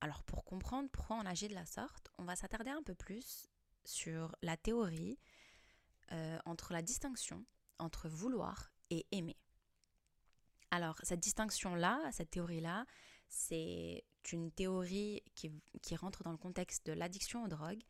Alors 0.00 0.22
pour 0.22 0.44
comprendre 0.44 0.88
pourquoi 0.90 1.16
on 1.16 1.26
agit 1.26 1.48
de 1.48 1.54
la 1.54 1.66
sorte, 1.66 2.10
on 2.18 2.24
va 2.24 2.34
s'attarder 2.34 2.70
un 2.70 2.82
peu 2.82 2.94
plus 2.94 3.50
sur 3.84 4.34
la 4.42 4.56
théorie 4.56 5.18
euh, 6.12 6.38
entre 6.44 6.72
la 6.72 6.82
distinction 6.82 7.44
entre 7.78 8.08
vouloir 8.08 8.72
et 8.90 9.06
aimer. 9.12 9.36
Alors 10.70 10.98
cette 11.02 11.20
distinction-là, 11.20 12.10
cette 12.12 12.30
théorie-là, 12.30 12.86
c'est 13.28 14.04
une 14.32 14.50
théorie 14.52 15.22
qui, 15.34 15.96
rentre 15.96 16.22
dans 16.22 16.32
le 16.32 16.38
contexte 16.38 16.86
de 16.86 16.92
l'addiction 16.92 17.44
aux 17.44 17.48
drogues, 17.48 17.82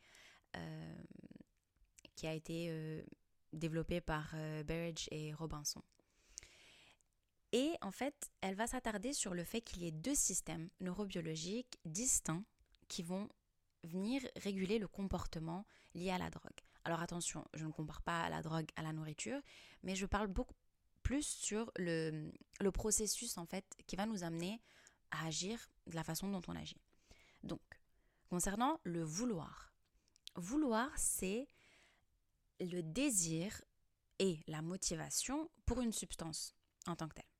euh, 0.57 1.03
qui 2.15 2.27
a 2.27 2.35
été 2.35 2.69
euh, 2.71 3.03
développée 3.53 4.01
par 4.01 4.35
Berridge 4.65 5.09
et 5.11 5.35
Robinson. 5.35 5.83
Et 7.53 7.73
en 7.83 7.91
fait, 7.91 8.31
elle 8.41 8.55
va 8.55 8.67
s'attarder 8.67 9.13
sur 9.13 9.35
le 9.35 9.45
fait 9.45 9.61
qu'il 9.61 9.83
y 9.83 9.87
ait 9.87 9.93
deux 9.93 10.15
systèmes 10.15 10.71
neurobiologiques 10.81 11.79
distincts 11.85 12.45
qui 12.89 13.03
vont 13.03 13.29
venir 13.85 14.23
réguler 14.37 14.79
le 14.79 14.87
comportement 14.87 15.67
lié 15.95 16.11
à 16.11 16.19
la 16.19 16.31
drogue. 16.31 16.61
Alors 16.85 17.01
attention, 17.01 17.45
je 17.55 17.65
ne 17.65 17.73
compare 17.73 18.03
pas 18.03 18.29
la 18.29 18.43
drogue 18.43 18.69
à 18.77 18.83
la 18.83 18.93
nourriture, 18.93 19.41
mais 19.83 19.95
je 19.97 20.07
parle 20.07 20.29
beaucoup 20.29 20.55
plus 21.03 21.27
sur 21.27 21.71
le, 21.77 22.31
le 22.61 22.73
processus 22.73 23.37
en 23.37 23.47
fait 23.47 23.65
qui 23.87 23.97
va 23.97 24.07
nous 24.07 24.23
amener 24.23 24.61
à 25.11 25.27
agir 25.27 25.71
de 25.87 25.97
la 25.97 26.05
façon 26.05 26.29
dont 26.31 26.43
on 26.47 26.55
agit. 26.55 26.81
Donc, 27.43 27.61
concernant 28.29 28.81
le 28.85 29.03
vouloir. 29.03 29.73
Vouloir, 30.37 30.91
c'est 30.97 31.49
le 32.61 32.83
désir 32.83 33.61
et 34.19 34.39
la 34.47 34.63
motivation 34.63 35.51
pour 35.67 35.81
une 35.81 35.93
substance 35.93 36.55
en 36.87 36.95
tant 36.95 37.09
que 37.09 37.15
telle. 37.15 37.40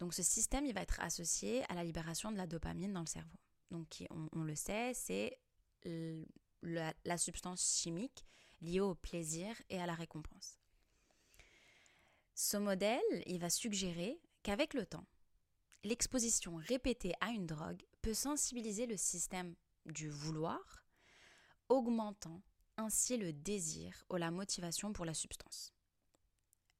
Donc 0.00 0.14
ce 0.14 0.22
système, 0.22 0.70
va 0.72 0.82
être 0.82 1.00
associé 1.00 1.64
à 1.70 1.74
la 1.74 1.84
libération 1.84 2.30
de 2.30 2.36
la 2.36 2.46
dopamine 2.46 2.92
dans 2.92 3.00
le 3.00 3.06
cerveau. 3.06 3.38
Donc 3.70 4.04
on, 4.32 4.42
le 4.42 4.54
sait, 4.54 4.92
c'est 4.94 5.38
la, 6.62 7.18
substance 7.18 7.80
chimique 7.80 8.24
liée 8.60 8.80
au 8.80 8.94
plaisir 8.94 9.60
et 9.68 9.80
à 9.80 9.86
la 9.86 9.94
récompense. 9.94 10.58
Ce 12.34 12.56
modèle, 12.56 13.00
va 13.38 13.50
suggérer 13.50 14.20
qu'avec 14.42 14.74
le 14.74 14.86
temps, 14.86 15.06
l'exposition 15.84 16.56
répétée 16.56 17.14
à 17.20 17.30
une 17.30 17.46
drogue 17.46 17.82
peut 18.02 18.14
sensibiliser 18.14 18.86
le 18.86 18.96
système 18.96 19.54
du 19.86 20.08
vouloir, 20.08 20.84
augmentant 21.68 22.42
ainsi 22.76 23.16
le 23.16 23.32
désir 23.32 24.04
ou 24.10 24.16
la 24.16 24.30
motivation 24.30 24.92
pour 24.92 25.04
la 25.04 25.14
substance, 25.14 25.72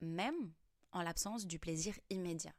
même 0.00 0.52
en 0.92 1.02
l'absence 1.02 1.46
du 1.46 1.58
plaisir 1.58 1.98
immédiat. 2.08 2.54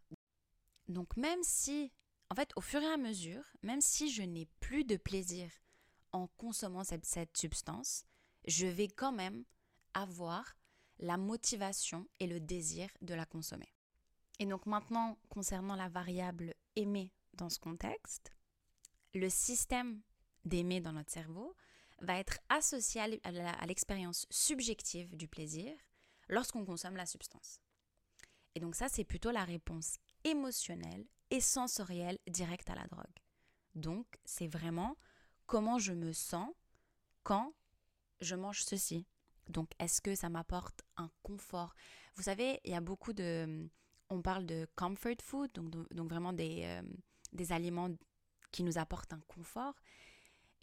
Donc 0.90 1.16
même 1.16 1.44
si, 1.44 1.94
en 2.30 2.36
fait, 2.36 2.52
au 2.56 2.62
fur 2.62 2.82
et 2.82 2.88
à 2.88 2.98
mesure, 2.98 3.44
même 3.62 3.80
si 3.80 4.12
je 4.12 4.24
n'ai 4.24 4.48
plus 4.60 4.84
de 4.84 4.98
plaisir 4.98 5.50
en 6.12 6.28
consommant 6.28 6.84
cette, 6.84 7.38
substance, 7.38 8.04
je 8.46 8.66
vais 8.66 8.88
quand 8.88 9.12
même 9.12 9.46
avoir 9.94 10.56
la 10.98 11.18
motivation 11.18 12.08
et 12.20 12.26
le 12.26 12.40
désir 12.40 12.90
de 13.02 13.14
la 13.14 13.26
consommer. 13.26 13.72
Et 14.40 14.46
donc 14.46 14.66
maintenant, 14.66 15.18
concernant 15.30 15.76
la 15.76 15.90
variable 15.90 16.56
aimer 16.76 17.14
dans 17.34 17.50
ce 17.50 17.60
contexte, 17.60 18.32
le 19.14 19.30
système 19.30 20.02
d'aimer 20.44 20.82
dans 20.82 20.94
notre 20.94 21.12
cerveau 21.12 21.56
va 22.02 22.18
être 22.18 22.40
associé 22.50 23.02
à 23.02 23.66
l'expérience 23.68 24.26
subjective 24.30 25.16
du 25.16 25.28
plaisir 25.28 25.72
lorsqu'on 26.30 26.66
consomme 26.66 26.96
la 26.96 27.06
substance. 27.06 27.60
Et 28.56 28.60
donc 28.60 28.76
ça, 28.76 28.88
c'est 28.90 29.04
plutôt 29.04 29.32
la 29.32 29.44
réponse 29.44 29.98
émotionnelle 30.24 31.06
et 31.30 31.42
sensorielle 31.42 32.18
directe 32.28 32.70
à 32.70 32.76
la 32.76 32.88
drogue. 32.88 33.06
Donc 33.76 34.06
c'est 34.26 34.48
vraiment 34.48 34.98
comment 35.46 35.80
je 35.80 35.94
me 35.94 36.12
sens 36.12 36.50
quand 37.24 37.54
je 38.22 38.36
mange 38.36 38.64
ceci. 38.64 39.06
Donc 39.48 39.72
est-ce 39.80 40.02
que 40.02 40.16
ça 40.16 40.30
m'apporte 40.30 40.84
un 40.98 41.10
confort? 41.24 41.74
Vous 42.16 42.24
savez, 42.24 42.60
il 42.64 42.72
y 42.72 42.76
a 42.76 42.82
beaucoup 42.82 43.14
de... 43.14 43.70
On 44.10 44.22
parle 44.22 44.46
de 44.46 44.68
comfort 44.76 45.22
food, 45.22 45.52
donc, 45.54 45.70
donc 45.94 46.10
vraiment 46.10 46.34
des, 46.34 46.64
euh, 46.64 46.82
des 47.32 47.52
aliments 47.52 47.90
qui 48.52 48.64
nous 48.64 48.80
apportent 48.80 49.14
un 49.14 49.22
confort. 49.28 49.76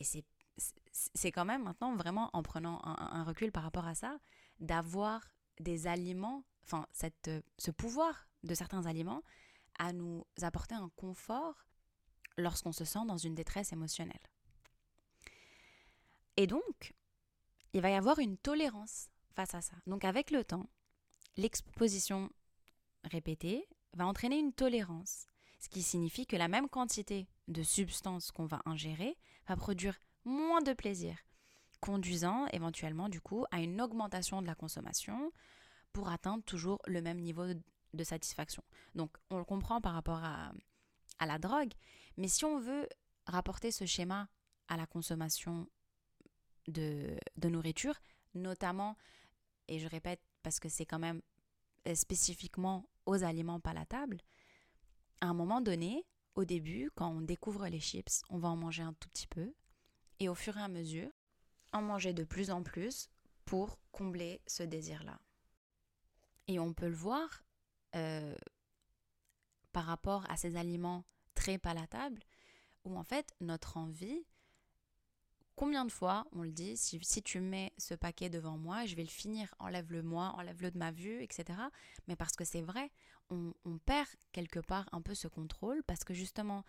Et 0.01 0.05
c'est 0.05 0.25
c'est 0.59 1.33
quand 1.33 1.45
même 1.45 1.65
maintenant 1.65 1.95
vraiment 1.97 2.31
en 2.33 2.43
prenant 2.43 2.81
un, 2.85 3.25
recul 3.25 3.53
par 3.53 3.63
rapport 3.63 3.87
à 3.87 3.95
ça, 3.95 4.19
d'avoir 4.61 5.23
des 5.61 5.87
aliments, 5.87 6.45
enfin 6.65 6.87
cette, 6.93 7.31
ce 7.59 7.71
pouvoir 7.71 8.29
de 8.43 8.55
certains 8.55 8.87
aliments 8.87 9.23
à 9.79 9.93
nous 9.93 10.25
apporter 10.43 10.75
un 10.75 10.91
confort 10.97 11.67
lorsqu'on 12.37 12.73
se 12.73 12.85
sent 12.85 13.05
dans 13.07 13.17
une 13.17 13.35
détresse 13.35 13.73
émotionnelle. 13.73 14.21
Et 16.37 16.47
donc, 16.47 16.95
il 17.73 17.81
va 17.81 17.91
y 17.91 17.95
avoir 17.95 18.19
une 18.19 18.37
tolérance 18.37 19.09
face 19.35 19.55
à 19.55 19.61
ça. 19.61 19.75
Donc 19.87 20.05
avec 20.05 20.31
le 20.31 20.45
temps, 20.45 20.69
l'exposition 21.37 22.31
répétée 23.05 23.69
va 23.95 24.07
entraîner 24.07 24.39
une 24.39 24.53
tolérance, 24.53 25.27
ce 25.59 25.69
qui 25.69 25.83
signifie 25.83 26.27
que 26.27 26.37
la 26.37 26.49
même 26.49 26.69
quantité 26.69 27.29
de 27.49 27.63
substances 27.63 28.31
qu'on 28.31 28.47
va 28.47 28.63
ingérer 28.67 29.17
va 29.47 29.57
produire 29.57 29.99
moins 30.25 30.61
de 30.61 30.73
plaisir, 30.73 31.17
conduisant 31.81 32.47
éventuellement 32.49 33.09
du 33.09 33.21
coup 33.21 33.45
à 33.51 33.61
une 33.61 33.81
augmentation 33.81 34.43
de 34.43 34.47
la 34.47 34.55
consommation 34.55 35.33
pour 35.93 36.09
atteindre 36.09 36.45
toujours 36.45 36.81
le 36.87 37.01
même 37.01 37.21
niveau 37.21 37.47
de 37.95 38.05
satisfaction. 38.05 38.63
Donc 38.95 39.17
on 39.31 39.39
le 39.39 39.45
comprend 39.45 39.81
par 39.81 39.95
rapport 39.95 40.23
à, 40.23 40.53
à 41.19 41.27
la 41.27 41.39
drogue, 41.39 41.73
mais 42.17 42.29
si 42.29 42.45
on 42.45 42.59
veut 42.59 42.89
rapporter 43.27 43.71
ce 43.71 43.87
schéma 43.87 44.29
à 44.69 44.77
la 44.77 44.87
consommation 44.87 45.69
de, 46.69 47.17
de 47.37 47.49
nourriture, 47.49 47.95
notamment, 48.35 48.97
et 49.69 49.79
je 49.79 49.89
répète 49.89 50.21
parce 50.43 50.61
que 50.61 50.69
c'est 50.69 50.87
quand 50.87 50.99
même 50.99 51.23
euh, 51.89 51.95
spécifiquement 51.95 52.89
aux 53.07 53.23
aliments 53.25 53.61
palatables, 53.61 54.21
à 55.21 55.27
un 55.27 55.35
moment 55.35 55.61
donné, 55.61 56.05
au 56.35 56.45
début, 56.45 56.91
quand 56.95 57.09
on 57.09 57.21
découvre 57.21 57.67
les 57.69 57.81
chips, 57.81 58.23
on 58.29 58.39
va 58.39 58.49
en 58.49 58.57
manger 58.57 58.83
un 58.83 58.93
tout 58.95 59.09
petit 59.09 59.27
peu, 59.27 59.55
et 60.21 60.29
au 60.29 60.35
fur 60.35 60.57
et 60.57 60.63
à 60.63 60.69
mesure, 60.69 61.11
en 61.73 61.83
manger 61.83 62.13
de 62.13 62.25
plus 62.25 62.51
en 62.51 62.63
plus 62.63 63.09
pour 63.45 63.79
combler 63.93 64.41
ce 64.47 64.63
désir-là. 64.63 65.19
Et 66.49 66.59
on 66.59 66.73
peut 66.73 66.89
le 66.89 66.95
voir 66.95 67.43
euh, 67.97 68.35
par 69.73 69.85
rapport 69.85 70.25
à 70.31 70.37
ces 70.37 70.57
aliments 70.57 71.05
très 71.35 71.59
palatables, 71.59 72.23
où 72.85 72.97
en 72.97 73.03
fait 73.05 73.35
notre 73.41 73.77
envie, 73.77 74.25
combien 75.55 75.85
de 75.85 75.93
fois 75.93 76.27
on 76.33 76.43
le 76.43 76.53
dit, 76.53 76.77
si, 76.77 77.23
tu 77.23 77.41
mets 77.41 77.73
ce 77.79 77.95
paquet 77.95 78.31
devant 78.31 78.57
moi, 78.57 78.87
je 78.87 78.95
vais 78.95 79.03
le 79.03 79.09
finir, 79.09 79.55
enlève-le 79.59 80.03
moi, 80.03 80.35
enlève-le 80.37 80.71
de 80.71 80.79
ma 80.79 80.93
vue, 80.93 81.23
etc. 81.23 81.59
Mais 82.07 82.17
parce 82.17 82.37
que 82.37 82.45
c'est 82.45 82.63
vrai, 82.63 82.91
on, 83.31 83.53
on 83.65 83.79
perd 83.79 84.09
quelque 84.33 84.61
part 84.61 84.89
un 84.93 85.03
peu 85.03 85.15
ce 85.15 85.29
contrôle, 85.29 85.83
parce 85.83 86.05
que 86.05 86.15
justement, 86.15 86.65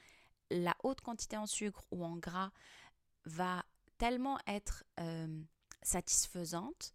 la 0.49 0.75
haute 0.83 1.01
quantité 1.01 1.37
en 1.37 1.45
sucre 1.45 1.85
ou 1.91 2.03
en 2.03 2.17
gras 2.17 2.51
va 3.25 3.63
tellement 3.97 4.37
être 4.47 4.83
euh, 4.99 5.41
satisfaisante 5.81 6.93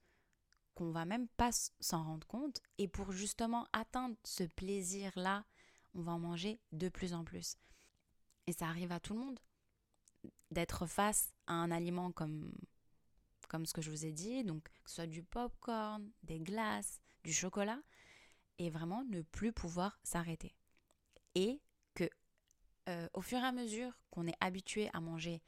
qu'on 0.75 0.91
va 0.91 1.05
même 1.05 1.29
pas 1.29 1.51
s'en 1.81 2.03
rendre 2.03 2.27
compte. 2.27 2.61
Et 2.79 2.89
pour 2.89 3.13
justement 3.13 3.67
atteindre 3.73 4.17
ce 4.25 4.45
plaisir-là, 4.45 5.45
on 5.95 6.03
va 6.03 6.13
en 6.13 6.19
manger 6.19 6.61
de 6.73 6.89
plus 6.89 7.15
en 7.15 7.25
plus. 7.25 7.57
Et 8.47 8.53
ça 8.53 8.67
arrive 8.67 8.93
à 8.93 9.01
tout 9.01 9.15
le 9.15 9.21
monde 9.21 9.41
d'être 10.51 10.87
face 10.87 11.33
à 11.47 11.55
un 11.55 11.71
aliment 11.71 12.13
comme, 12.13 12.53
comme 13.49 13.67
ce 13.67 13.73
que 13.73 13.83
je 13.83 13.91
vous 13.91 14.07
ai 14.07 14.13
dit, 14.13 14.45
donc 14.45 14.65
que 14.65 14.91
ce 14.91 14.97
soit 14.97 15.07
du 15.07 15.23
popcorn, 15.23 16.11
des 16.23 16.41
glaces, 16.41 17.01
du 17.25 17.33
chocolat, 17.33 17.81
et 18.59 18.71
vraiment 18.71 19.05
ne 19.05 19.23
plus 19.23 19.53
pouvoir 19.53 19.99
s'arrêter. 20.03 20.55
Et 21.35 21.61
que 21.95 22.09
euh, 22.89 23.09
au 23.15 23.21
fur 23.21 23.39
et 23.39 23.47
à 23.47 23.53
mesure 23.53 23.99
qu'on 24.11 24.27
est 24.27 24.37
habitué 24.41 24.91
à 24.93 25.01
manger 25.01 25.43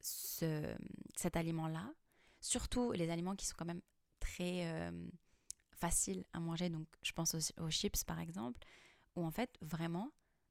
ce, 0.00 0.76
cet 1.16 1.36
aliment-là, 1.36 1.92
surtout 2.40 2.92
les 2.92 3.10
aliments 3.10 3.36
qui 3.36 3.46
sont 3.46 3.56
quand 3.58 3.64
même 3.64 3.82
euh, 4.42 4.90
faciles 5.70 6.24
à 6.32 6.40
manger, 6.40 6.68
donc 6.68 6.86
je 7.02 7.12
pense 7.12 7.34
aux, 7.58 7.70
chips 7.70 8.04
par 8.04 8.20
exemple, 8.20 8.60
où 9.16 9.24
en 9.24 9.30
fait 9.30 9.50
vraiment, 9.60 10.10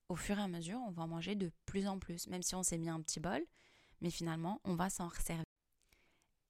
au 0.10 0.16
fur 0.16 0.38
et 0.38 0.42
à 0.42 0.48
mesure, 0.48 0.80
on 0.88 0.92
va 0.92 1.04
en 1.04 1.08
manger 1.08 1.36
de 1.36 1.52
plus 1.66 1.88
en 1.88 2.00
plus, 2.00 2.28
même 2.28 2.44
si 2.44 2.56
on 2.56 2.64
s'est 2.64 2.78
mis 2.78 2.90
un 2.90 3.02
petit 3.02 3.20
bol, 3.20 3.44
mais 4.02 4.10
finalement, 4.10 4.62
on 4.64 4.76
va 4.76 4.90
s'en 4.90 5.08
resservir. 5.08 5.46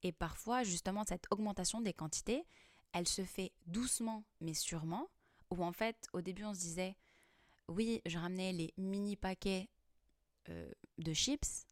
Et 0.02 0.12
parfois, 0.12 0.64
justement, 0.64 1.04
cette 1.06 1.26
augmentation 1.30 1.80
des 1.80 1.94
quantités, 1.94 2.44
elle 2.92 3.08
se 3.08 3.24
fait 3.24 3.52
doucement 3.66 4.24
mais 4.40 4.54
sûrement, 4.54 5.08
où 5.50 5.64
en 5.64 5.72
fait, 5.72 6.08
au 6.12 6.20
début, 6.20 6.44
on 6.44 6.54
se 6.54 6.60
disait, 6.60 6.96
oui, 7.68 8.02
je 8.06 8.18
ramenais 8.18 8.52
les 8.52 8.74
mini 8.76 9.16
paquets 9.16 9.68
euh, 10.50 10.70
de 10.98 11.12
chips, 11.12 11.66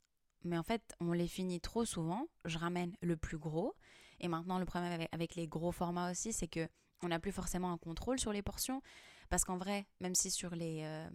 mais 0.45 0.59
en 0.59 0.63
fait, 0.63 0.95
on 1.01 1.13
les 1.13 1.29
finit 1.29 1.61
trop 1.61 1.85
souvent. 1.85 2.27
Je 2.45 2.59
ramène 2.59 2.97
le 3.03 3.17
plus 3.17 3.39
gros. 3.39 3.77
Et 4.23 4.29
maintenant, 4.29 4.59
le 4.59 4.65
problème 4.65 5.07
avec, 5.11 5.35
les 5.35 5.49
gros 5.49 5.73
formats 5.73 6.11
aussi, 6.11 6.33
c'est 6.33 6.49
que 6.49 6.69
on 7.03 7.09
n'a 7.09 7.19
plus 7.19 7.33
forcément 7.33 7.73
un 7.73 7.79
contrôle 7.79 8.21
sur 8.21 8.33
les 8.33 8.43
portions. 8.43 8.81
Parce 9.29 9.45
qu'en 9.45 9.59
vrai, 9.59 9.87
même 10.01 10.15
si 10.15 10.31
sur 10.31 10.55
les, 10.55 10.83
euh, 10.85 11.09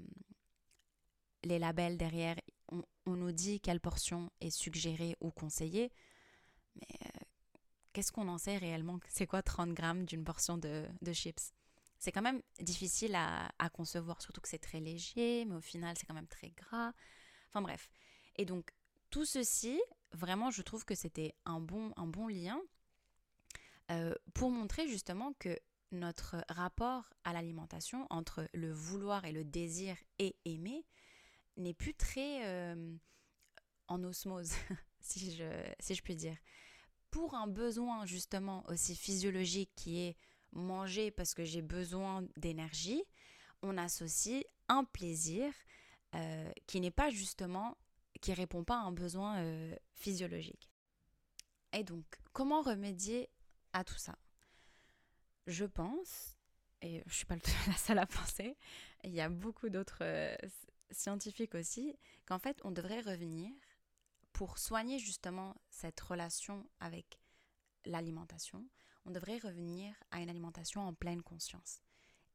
les 1.44 1.60
labels 1.60 1.98
derrière, 1.98 2.36
on, 2.70 2.84
nous 3.06 3.32
dit 3.32 3.62
quelle 3.62 3.80
portion 3.80 4.30
est 4.42 4.50
suggérée 4.50 5.16
ou 5.22 5.32
conseillée, 5.32 5.94
mais 6.76 6.98
euh, 7.06 7.20
qu'est-ce 7.94 8.12
qu'on 8.12 8.28
en 8.28 8.38
sait 8.38 8.58
réellement 8.58 9.00
C'est 9.08 9.28
quoi 9.28 9.42
30 9.42 9.74
grammes 9.74 10.04
d'une 10.04 10.26
portion 10.26 10.58
de, 10.58 10.86
chips? 11.14 11.54
C'est 12.00 12.12
quand 12.12 12.22
même 12.22 12.42
difficile 12.60 13.16
à, 13.16 13.50
à 13.58 13.70
concevoir, 13.70 14.22
surtout 14.22 14.42
que 14.42 14.50
c'est 14.50 14.60
très 14.60 14.82
léger, 14.82 15.46
mais 15.46 15.56
au 15.56 15.62
final, 15.62 15.96
c'est 15.98 16.06
quand 16.06 16.14
même 16.14 16.28
très 16.28 16.50
gras. 16.50 16.92
Enfin 17.50 17.62
bref. 17.62 17.90
Et 18.36 18.46
donc, 18.46 18.72
tout 19.10 19.26
ceci, 19.26 19.82
vraiment, 20.12 20.52
je 20.52 20.62
trouve 20.62 20.84
que 20.84 20.96
c'était 20.96 21.34
un 21.46 21.62
bon, 21.62 21.94
un 21.96 22.08
bon 22.08 22.28
lien 22.28 22.60
euh, 23.92 24.14
pour 24.34 24.52
montrer 24.52 24.88
justement 24.88 25.34
que 25.40 25.58
notre 25.92 26.44
rapport 26.50 27.10
à 27.24 27.32
l'alimentation 27.32 28.06
entre 28.10 28.48
le 28.54 28.72
vouloir 28.72 29.24
et 29.26 29.32
le 29.32 29.46
désir 29.46 29.96
et 30.20 30.36
aimer 30.44 30.86
n'est 31.56 31.74
plus 31.74 31.94
très 31.94 32.46
euh, 32.46 32.96
en 33.88 34.04
osmose, 34.04 34.52
si 35.00 35.34
je, 35.36 35.46
si 35.80 35.96
je 35.96 36.02
puis 36.02 36.16
dire. 36.16 36.38
Pour 37.12 37.36
un 37.36 37.48
besoin 37.48 38.06
justement 38.06 38.66
aussi 38.68 38.96
physiologique 38.96 39.72
qui 39.76 40.02
est 40.02 40.18
manger 40.52 41.10
parce 41.10 41.34
que 41.34 41.46
j'ai 41.46 41.62
besoin 41.62 42.28
d'énergie, 42.36 43.02
on 43.62 43.78
associe 43.78 44.44
un 44.68 44.84
plaisir 44.84 45.54
euh, 46.16 46.52
qui 46.68 46.82
n'est 46.82 46.92
pas 46.92 47.10
justement, 47.10 47.78
qui 48.20 48.34
répond 48.34 48.66
pas 48.66 48.76
à 48.76 48.84
un 48.84 48.92
besoin 48.92 49.42
physiologique. 49.94 50.70
Et 51.72 51.84
donc, 51.84 52.04
comment 52.34 52.62
remédier 52.62 53.30
à 53.78 53.84
tout 53.84 53.98
ça 53.98 54.18
Je 55.46 55.66
pense, 55.66 56.36
et 56.82 57.04
je 57.06 57.14
suis 57.14 57.26
pas 57.26 57.36
la 57.68 57.78
seule 57.78 58.00
à 58.00 58.08
penser, 58.08 58.58
il 59.04 59.14
y 59.14 59.22
a 59.22 59.30
beaucoup 59.30 59.70
d'autres 59.70 60.04
euh, 60.04 60.36
scientifiques 60.90 61.54
aussi, 61.54 61.96
qu'en 62.26 62.40
fait, 62.40 62.60
on 62.64 62.72
devrait 62.72 63.02
revenir 63.02 63.52
pour 64.34 64.58
soigner 64.58 64.98
justement 64.98 65.56
cette 65.70 66.00
relation 66.00 66.68
avec 66.80 67.20
l'alimentation, 67.86 68.68
on 69.06 69.12
devrait 69.12 69.38
revenir 69.38 69.96
à 70.12 70.22
une 70.22 70.30
alimentation 70.30 70.82
en 70.82 70.94
pleine 70.94 71.22
conscience. 71.22 71.82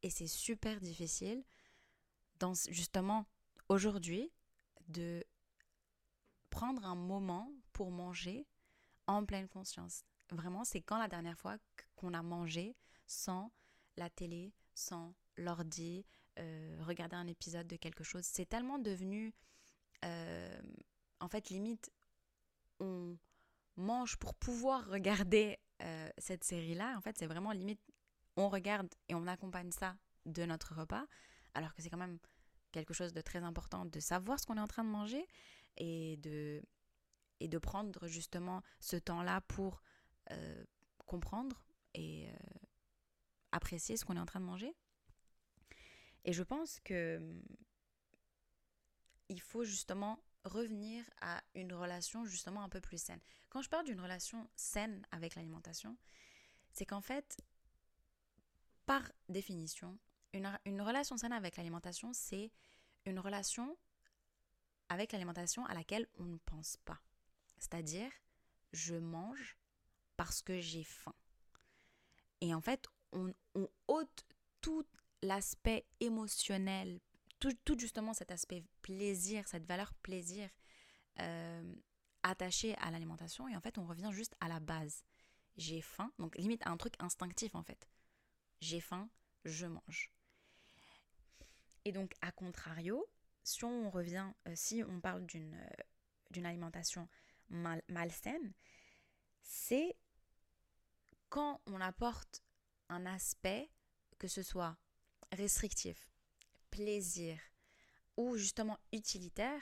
Et 0.03 0.11
c'est 0.11 0.29
super 0.29 0.81
difficile, 0.81 1.45
dans, 2.39 2.55
justement, 2.71 3.27
aujourd'hui, 3.69 4.33
de 4.89 5.25
prendre 6.51 6.85
un 6.85 6.97
moment 6.97 7.53
pour 7.73 7.91
manger 7.91 8.47
en 9.07 9.25
pleine 9.25 9.49
conscience. 9.49 10.05
Vraiment, 10.33 10.65
c'est 10.65 10.81
quand 10.81 10.99
la 10.99 11.09
dernière 11.09 11.39
fois 11.39 11.57
qu'on 11.95 12.15
a 12.15 12.23
mangé 12.23 12.75
sans 13.07 13.53
la 13.97 14.09
télé, 14.09 14.55
sans 14.75 15.15
l'ordi, 15.37 16.07
euh, 16.39 16.77
regarder 16.81 17.17
un 17.17 17.27
épisode 17.27 17.67
de 17.67 17.77
quelque 17.77 18.05
chose. 18.05 18.25
C'est 18.25 18.49
tellement 18.49 18.79
devenu, 18.79 19.35
euh, 20.05 20.63
en 21.21 21.29
fait, 21.29 21.51
limite, 21.51 21.91
on 22.81 23.19
mange 23.77 24.17
pour 24.17 24.35
pouvoir 24.35 24.87
regarder 24.89 25.59
euh, 25.83 26.09
cette 26.19 26.45
série-là. 26.45 26.97
En 26.97 27.01
fait, 27.03 27.19
c'est 27.19 27.27
vraiment 27.27 27.53
limite, 27.53 27.81
on 28.37 28.49
regarde 28.49 28.89
et 29.09 29.15
on 29.15 29.27
accompagne 29.27 29.71
ça 29.71 29.97
de 30.25 30.45
notre 30.45 30.75
repas, 30.75 31.05
alors 31.55 31.75
que 31.75 31.83
c'est 31.83 31.91
quand 31.91 31.99
même 31.99 32.19
quelque 32.71 32.95
chose 32.95 33.13
de 33.13 33.21
très 33.21 33.43
important 33.43 33.85
de 33.85 34.01
savoir 34.01 34.41
ce 34.41 34.47
qu'on 34.47 34.57
est 34.57 34.61
en 34.61 34.69
train 34.69 34.85
de 34.85 34.89
manger 34.89 35.27
et 35.77 36.17
de, 36.19 36.63
et 37.41 37.49
de 37.49 37.59
prendre 37.59 38.07
justement 38.07 38.63
ce 38.81 38.97
temps-là 38.97 39.43
pour 39.43 39.83
euh, 40.31 40.65
comprendre 41.07 41.63
et 41.95 42.29
euh, 42.29 42.37
apprécier 43.53 43.97
ce 43.97 44.05
qu'on 44.05 44.17
est 44.17 44.21
en 44.21 44.27
train 44.27 44.41
de 44.41 44.45
manger. 44.45 44.75
Et 46.25 46.33
je 46.33 46.43
pense 46.43 46.81
que 46.81 47.21
il 49.29 49.41
faut 49.41 49.65
justement 49.65 50.19
revenir 50.45 51.05
à 51.21 51.43
une 51.55 51.73
relation 51.73 52.25
justement 52.25 52.63
un 52.63 52.69
peu 52.69 52.81
plus 52.81 53.01
saine. 53.01 53.21
Quand 53.49 53.63
je 53.63 53.69
parle 53.69 53.87
d'une 53.87 54.01
relation 54.01 54.49
saine 54.57 55.07
avec 55.11 55.35
l'alimentation, 55.35 55.97
c'est 56.73 56.87
qu'en 56.87 57.01
fait, 57.01 57.39
par 58.87 59.11
définition, 59.29 59.99
une, 60.33 60.59
une 60.65 60.83
relation 60.83 61.17
saine 61.17 61.33
avec 61.33 61.57
l'alimentation, 61.57 62.13
c'est 62.13 62.51
une 63.07 63.19
relation 63.19 63.77
avec 64.89 65.13
l'alimentation 65.13 65.65
à 65.67 65.75
laquelle 65.75 66.07
on 66.19 66.25
ne 66.25 66.39
pense 66.39 66.77
pas. 66.85 67.01
C'est-à-dire, 67.59 68.11
je 68.73 68.95
mange 68.95 69.57
parce 70.23 70.41
que 70.41 70.61
j'ai 70.61 70.85
faim. 70.85 71.17
Et 72.41 72.55
en 72.55 72.61
fait, 72.61 72.87
on, 73.11 73.35
ôte 73.89 74.25
tout 74.61 74.87
l'aspect 75.21 75.85
émotionnel, 75.99 77.01
tout, 77.41 77.77
justement 77.77 78.15
cet 78.15 78.31
aspect 78.31 78.63
plaisir, 78.83 79.49
cette 79.49 79.67
valeur 79.67 79.93
plaisir 79.95 80.49
euh, 81.19 81.75
attachée 82.23 82.77
à 82.77 82.93
l'alimentation. 82.93 83.49
Et 83.49 83.57
en 83.57 83.61
fait, 83.61 83.79
on 83.79 83.85
revient 83.85 84.11
juste 84.13 84.37
à 84.39 84.47
la 84.47 84.61
base. 84.61 85.05
J'ai 85.57 85.81
faim, 85.81 86.13
donc 86.21 86.37
limite 86.37 86.65
un 86.69 86.77
truc 86.77 86.95
instinctif 87.01 87.57
en 87.57 87.65
fait. 87.65 87.89
J'ai 88.61 88.81
faim, 88.81 89.11
je 89.45 89.67
mange. 89.67 90.13
Et 91.85 91.91
donc, 91.91 92.15
à 92.21 92.31
contrario, 92.31 93.05
si 93.43 93.65
on 93.65 93.91
revient, 93.91 94.31
euh, 94.47 94.53
si 94.55 94.85
on 94.85 95.01
parle 95.01 95.27
d'une 95.27 95.55
euh, 95.55 95.83
d'une 96.31 96.47
alimentation 96.47 97.09
mal, 97.49 97.83
malsaine, 97.89 98.53
c'est 99.43 99.97
quand 101.33 101.63
on 101.65 101.81
apporte 101.81 102.45
un 102.91 103.07
aspect, 103.07 103.71
que 104.19 104.29
ce 104.29 104.43
soit 104.43 104.77
restrictif, 105.33 106.11
plaisir 106.71 107.39
ou 108.19 108.37
justement 108.37 108.79
utilitaire 108.93 109.59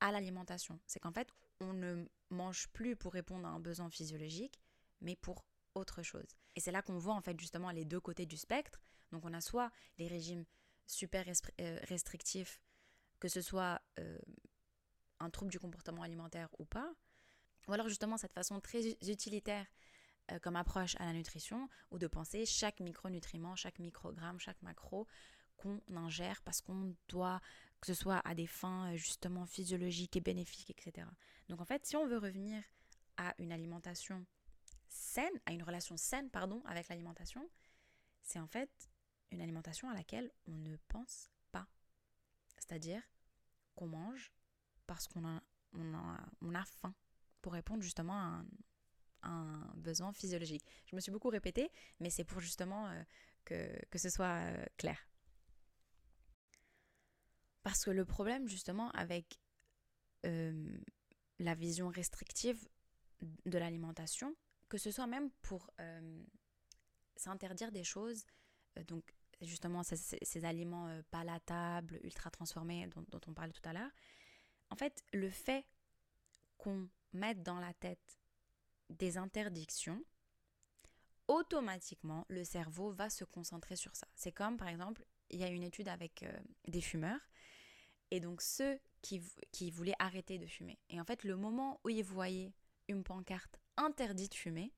à 0.00 0.12
l'alimentation. 0.12 0.80
C'est 0.86 0.98
qu'en 0.98 1.12
fait, 1.12 1.28
on 1.60 1.74
ne 1.74 2.06
mange 2.30 2.68
plus 2.68 2.96
pour 2.96 3.12
répondre 3.12 3.46
à 3.46 3.50
un 3.50 3.60
besoin 3.60 3.90
physiologique, 3.90 4.62
mais 5.02 5.14
pour 5.14 5.44
autre 5.74 6.02
chose. 6.02 6.38
Et 6.56 6.60
c'est 6.60 6.72
là 6.72 6.80
qu'on 6.80 6.96
voit 6.96 7.14
en 7.14 7.20
fait 7.20 7.38
justement 7.38 7.70
les 7.70 7.84
deux 7.84 8.00
côtés 8.00 8.24
du 8.24 8.38
spectre. 8.38 8.80
Donc 9.12 9.26
on 9.26 9.34
a 9.34 9.42
soit 9.42 9.70
les 9.98 10.08
régimes 10.08 10.46
super 10.86 11.26
euh, 11.28 11.78
restrictifs, 11.82 12.62
que 13.18 13.28
ce 13.28 13.42
soit 13.42 13.78
euh, 13.98 14.18
un 15.18 15.28
trouble 15.28 15.50
du 15.50 15.60
comportement 15.60 16.02
alimentaire 16.02 16.48
ou 16.58 16.64
pas, 16.64 16.90
ou 17.68 17.74
alors 17.74 17.90
justement 17.90 18.16
cette 18.16 18.32
façon 18.32 18.58
très 18.58 18.96
utilitaire 19.06 19.66
euh, 20.32 20.38
comme 20.38 20.56
approche 20.56 20.96
à 20.98 21.06
la 21.06 21.12
nutrition, 21.12 21.68
ou 21.90 21.98
de 21.98 22.06
penser 22.06 22.46
chaque 22.46 22.80
micronutriment, 22.80 23.56
chaque 23.56 23.78
microgramme, 23.78 24.38
chaque 24.38 24.60
macro 24.62 25.06
qu'on 25.56 25.80
ingère 25.94 26.40
parce 26.42 26.60
qu'on 26.60 26.94
doit, 27.08 27.40
que 27.80 27.86
ce 27.86 27.94
soit 27.94 28.20
à 28.24 28.34
des 28.34 28.46
fins 28.46 28.92
euh, 28.92 28.96
justement 28.96 29.46
physiologiques 29.46 30.16
et 30.16 30.20
bénéfiques, 30.20 30.70
etc. 30.70 31.06
Donc 31.48 31.60
en 31.60 31.64
fait, 31.64 31.84
si 31.84 31.96
on 31.96 32.06
veut 32.06 32.18
revenir 32.18 32.62
à 33.16 33.34
une 33.38 33.52
alimentation 33.52 34.24
saine, 34.88 35.32
à 35.46 35.52
une 35.52 35.62
relation 35.62 35.96
saine, 35.96 36.30
pardon, 36.30 36.62
avec 36.66 36.88
l'alimentation, 36.88 37.48
c'est 38.22 38.38
en 38.38 38.46
fait 38.46 38.70
une 39.30 39.40
alimentation 39.40 39.88
à 39.88 39.94
laquelle 39.94 40.30
on 40.46 40.52
ne 40.52 40.76
pense 40.88 41.30
pas. 41.52 41.66
C'est-à-dire 42.58 43.02
qu'on 43.74 43.86
mange 43.86 44.32
parce 44.86 45.06
qu'on 45.06 45.26
a, 45.26 45.42
on 45.72 45.94
a, 45.94 46.58
a 46.58 46.64
faim, 46.64 46.94
pour 47.42 47.52
répondre 47.52 47.82
justement 47.82 48.14
à 48.14 48.24
un, 48.24 48.46
un, 49.22 49.72
besoin 49.76 50.12
physiologique. 50.12 50.64
Je 50.86 50.96
me 50.96 51.00
suis 51.00 51.12
beaucoup 51.12 51.28
répétée, 51.28 51.70
mais 52.00 52.10
c'est 52.10 52.24
pour 52.24 52.40
justement 52.40 52.88
euh, 52.88 53.02
que, 53.44 53.86
que, 53.90 53.98
ce 53.98 54.08
soit 54.08 54.40
euh, 54.40 54.64
clair. 54.76 55.06
Parce 57.62 57.84
que 57.84 57.90
le 57.90 58.04
problème 58.04 58.48
justement 58.48 58.90
avec 58.92 59.40
la 61.38 61.54
vision 61.54 61.88
restrictive 61.88 62.68
de 63.22 63.56
l'alimentation, 63.56 64.36
que 64.68 64.76
ce 64.76 64.90
soit 64.90 65.06
même 65.06 65.30
pour 65.40 65.70
s'interdire 67.16 67.72
des 67.72 67.84
choses, 67.84 68.26
euh, 68.76 68.84
donc 68.84 69.14
justement 69.40 69.82
ces, 69.82 69.96
ces 69.96 70.44
aliments 70.44 71.00
palatables, 71.10 71.98
ultra 72.02 72.30
transformés 72.30 72.86
dont, 72.88 73.04
dont 73.08 73.20
on 73.26 73.32
parlait 73.32 73.52
tout 73.52 73.66
à 73.66 73.72
l'heure, 73.72 73.90
en 74.68 74.76
fait 74.76 75.02
le 75.14 75.30
fait 75.30 75.64
qu'on 76.58 76.88
mette 77.12 77.42
dans 77.42 77.58
la 77.58 77.72
tête 77.74 78.19
des 78.90 79.16
interdictions, 79.16 80.04
automatiquement 81.28 82.26
le 82.28 82.44
cerveau 82.44 82.90
va 82.90 83.08
se 83.08 83.24
concentrer 83.24 83.76
sur 83.76 83.96
ça. 83.96 84.06
C'est 84.14 84.32
comme 84.32 84.56
par 84.56 84.68
exemple 84.68 85.04
il 85.30 85.40
y 85.40 85.44
a 85.44 85.48
une 85.48 85.62
étude 85.62 85.88
avec 85.88 86.22
euh, 86.22 86.32
des 86.68 86.80
fumeurs. 86.80 87.20
Et 88.10 88.20
donc 88.20 88.42
ceux 88.42 88.78
qui, 89.02 89.70
voulaient 89.70 89.94
arrêter 89.98 90.38
de 90.38 90.46
fumer. 90.46 90.78
Et 90.90 91.00
en 91.00 91.04
fait, 91.04 91.24
le 91.24 91.36
moment 91.36 91.80
où 91.84 91.88
ils 91.88 92.04
voyaient 92.04 92.52
une 92.88 93.04
pancarte 93.04 93.58
interdite 93.76 94.32
de 94.32 94.36
fumer, 94.36 94.72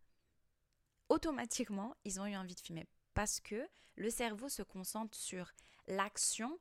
automatiquement, 1.09 1.97
ils 2.05 2.21
ont 2.21 2.27
eu 2.27 2.37
envie 2.37 2.55
de 2.55 2.61
fumer. 2.61 2.87
Parce 3.15 3.41
que 3.41 3.67
le 3.97 4.11
cerveau 4.11 4.49
se 4.49 4.63
concentre 4.63 5.17
sur 5.17 5.53
l'action 5.87 6.59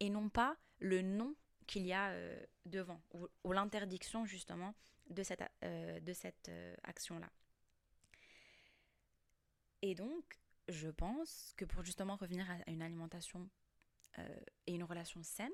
et 0.00 0.10
non 0.10 0.28
pas 0.28 0.56
le 0.80 1.02
nom 1.02 1.34
qu'il 1.66 1.86
y 1.86 1.92
a 1.92 2.10
euh, 2.10 2.44
devant, 2.66 3.00
ou, 3.12 3.52
l'interdiction 3.52 4.24
justement 4.24 4.74
de 5.10 5.22
cette, 5.22 5.42
euh, 5.62 6.14
cette 6.14 6.50
action-là. 6.82 7.30
Et 9.82 9.94
donc, 9.94 10.38
je 10.68 10.88
pense 10.88 11.52
que 11.56 11.64
pour 11.64 11.84
justement 11.84 12.16
revenir 12.16 12.50
à 12.50 12.70
une 12.70 12.82
alimentation 12.82 13.50
euh, 14.18 14.40
et 14.66 14.74
une 14.74 14.84
relation 14.84 15.22
saine, 15.22 15.52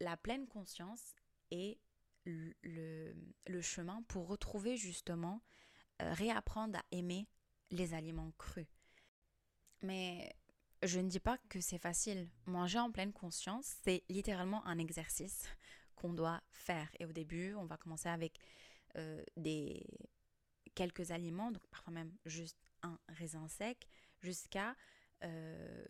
la 0.00 0.16
pleine 0.16 0.46
conscience 0.46 1.14
est 1.50 1.78
le, 2.24 2.54
le, 3.46 3.60
chemin 3.60 4.02
pour 4.08 4.28
retrouver 4.28 4.76
justement, 4.76 5.42
euh, 6.02 6.12
réapprendre 6.12 6.78
à 6.78 6.84
aimer 6.90 7.28
les 7.70 7.94
aliments 7.94 8.32
crus. 8.38 8.66
Mais 9.82 10.34
je 10.82 11.00
ne 11.00 11.08
dis 11.08 11.20
pas 11.20 11.38
que 11.48 11.60
c'est 11.60 11.78
facile. 11.78 12.30
Manger 12.46 12.78
en 12.78 12.90
pleine 12.90 13.12
conscience, 13.12 13.76
c'est 13.84 14.04
littéralement 14.08 14.64
un 14.66 14.78
exercice 14.78 15.44
qu'on 15.94 16.12
doit 16.12 16.42
faire. 16.52 16.88
Et 16.98 17.06
au 17.06 17.12
début, 17.12 17.54
on 17.54 17.64
va 17.64 17.76
commencer 17.76 18.08
avec 18.08 18.38
euh, 18.96 19.22
des 19.36 19.84
quelques 20.74 21.10
aliments, 21.10 21.50
donc 21.50 21.66
parfois 21.68 21.92
même 21.92 22.12
juste 22.24 22.58
un 22.82 22.98
raisin 23.08 23.48
sec, 23.48 23.88
jusqu'à 24.20 24.74
euh, 25.22 25.84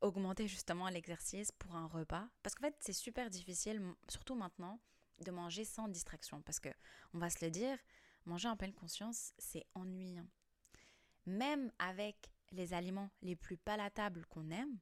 augmenter 0.00 0.48
justement 0.48 0.88
l'exercice 0.88 1.52
pour 1.52 1.74
un 1.74 1.86
repas. 1.86 2.28
Parce 2.42 2.54
qu'en 2.54 2.66
fait, 2.66 2.76
c'est 2.80 2.92
super 2.92 3.30
difficile, 3.30 3.82
surtout 4.08 4.34
maintenant, 4.34 4.80
de 5.24 5.30
manger 5.30 5.64
sans 5.64 5.88
distraction. 5.88 6.42
Parce 6.42 6.60
que, 6.60 6.70
on 7.14 7.18
va 7.18 7.30
se 7.30 7.44
le 7.44 7.50
dire, 7.50 7.78
manger 8.24 8.48
en 8.48 8.56
pleine 8.56 8.74
conscience, 8.74 9.32
c'est 9.38 9.66
ennuyant. 9.74 10.28
Même 11.26 11.70
avec 11.78 12.30
les 12.52 12.74
aliments 12.74 13.10
les 13.22 13.36
plus 13.36 13.56
palatables 13.56 14.26
qu'on 14.26 14.50
aime, 14.50 14.78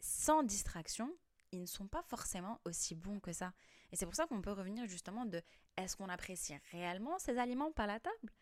sans 0.00 0.42
distraction, 0.42 1.12
ils 1.52 1.62
ne 1.62 1.66
sont 1.66 1.88
pas 1.88 2.02
forcément 2.02 2.60
aussi 2.64 2.94
bons 2.94 3.20
que 3.20 3.32
ça. 3.32 3.52
Et 3.90 3.96
c'est 3.96 4.06
pour 4.06 4.14
ça 4.14 4.26
qu'on 4.26 4.42
peut 4.42 4.52
revenir 4.52 4.86
justement 4.86 5.24
de 5.24 5.42
est-ce 5.76 5.96
qu'on 5.96 6.08
apprécie 6.08 6.54
réellement 6.70 7.18
ces 7.18 7.38
aliments 7.38 7.72
palatables 7.72 8.32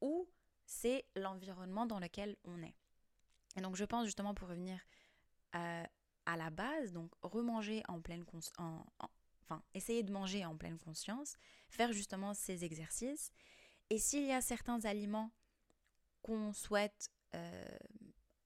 ou 0.00 0.28
c'est 0.66 1.06
l'environnement 1.16 1.86
dans 1.86 1.98
lequel 1.98 2.36
on 2.44 2.62
est? 2.62 2.74
Et 3.56 3.60
donc 3.60 3.76
je 3.76 3.84
pense 3.84 4.04
justement 4.04 4.34
pour 4.34 4.48
revenir 4.48 4.80
euh, 5.54 5.84
à 6.26 6.36
la 6.36 6.50
base, 6.50 6.92
donc 6.92 7.10
remanger 7.22 7.82
en 7.88 8.00
pleine 8.00 8.24
conscience, 8.24 8.86
enfin 9.42 9.62
essayer 9.74 10.02
de 10.02 10.12
manger 10.12 10.44
en 10.44 10.56
pleine 10.56 10.78
conscience, 10.78 11.36
faire 11.70 11.92
justement 11.92 12.34
ces 12.34 12.64
exercices. 12.64 13.32
Et 13.90 13.98
s'il 13.98 14.26
y 14.26 14.32
a 14.32 14.42
certains 14.42 14.84
aliments 14.84 15.32
qu'on 16.22 16.52
souhaite 16.52 17.10
euh, 17.34 17.78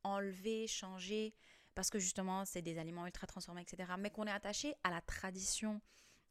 enlever, 0.05 0.66
changer, 0.66 1.35
parce 1.74 1.90
que 1.90 1.98
justement 1.98 2.44
c'est 2.44 2.62
des 2.62 2.78
aliments 2.78 3.06
ultra 3.06 3.26
transformés, 3.26 3.62
etc., 3.62 3.92
mais 3.98 4.11
qu'on 4.11 4.26
est 4.26 4.32
attaché 4.32 4.74
à 4.85 4.90
la 4.90 5.00
tradition 5.00 5.80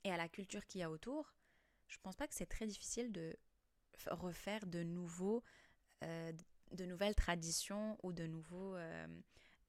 et 0.03 0.11
à 0.11 0.17
la 0.17 0.29
culture 0.29 0.65
qu'il 0.65 0.81
y 0.81 0.83
a 0.83 0.89
autour, 0.89 1.33
je 1.87 1.97
pense 2.01 2.15
pas 2.15 2.27
que 2.27 2.33
c'est 2.33 2.45
très 2.45 2.65
difficile 2.65 3.11
de 3.11 3.35
refaire 4.09 4.65
de 4.65 4.83
nouveaux, 4.83 5.43
euh, 6.03 6.31
de 6.71 6.85
nouvelles 6.85 7.15
traditions 7.15 7.97
ou 8.03 8.13
de 8.13 8.25
nouveaux 8.25 8.75
euh, 8.75 9.07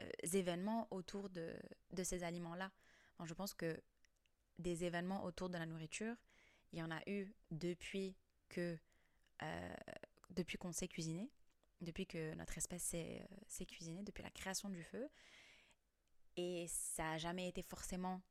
euh, 0.01 0.11
événements 0.33 0.89
autour 0.91 1.29
de, 1.29 1.55
ces 2.03 2.25
aliments-là. 2.25 2.71
je 3.25 3.35
pense 3.35 3.55
que 3.55 3.81
des 4.59 4.85
événements 4.85 5.25
autour 5.25 5.49
de 5.51 5.59
la 5.59 5.67
nourriture, 5.67 6.15
il 6.73 6.79
y 6.79 6.83
en 6.83 6.91
a 6.91 7.01
eu 7.07 7.35
depuis 7.51 8.17
que 8.49 8.79
depuis 10.31 10.57
qu'on 10.57 10.71
s'est 10.71 10.87
cuisiné, 10.87 11.29
depuis 11.81 12.07
que 12.07 12.33
notre 12.35 12.57
espèce 12.57 12.85
s'est 12.85 13.67
cuisinée, 13.67 14.05
depuis 14.05 14.23
la 14.23 14.31
création 14.31 14.71
du 14.71 14.83
feu. 14.85 15.09
Et 16.37 16.67
ça 16.69 17.03
n'a 17.03 17.19
jamais 17.19 17.49
été 17.49 17.63
forcément 17.63 18.23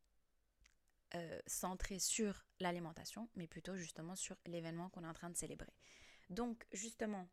euh, 1.13 1.39
centré 1.45 1.99
sur 1.99 2.45
l'alimentation, 2.61 3.29
mais 3.35 3.45
plutôt 3.45 3.75
justement 3.75 4.15
sur 4.15 4.37
l'événement 4.45 4.89
qu'on 4.89 5.03
est 5.03 5.07
en 5.07 5.13
train 5.13 5.29
de 5.29 5.35
célébrer. 5.35 5.73
Donc 6.29 6.65
justement, 6.71 7.27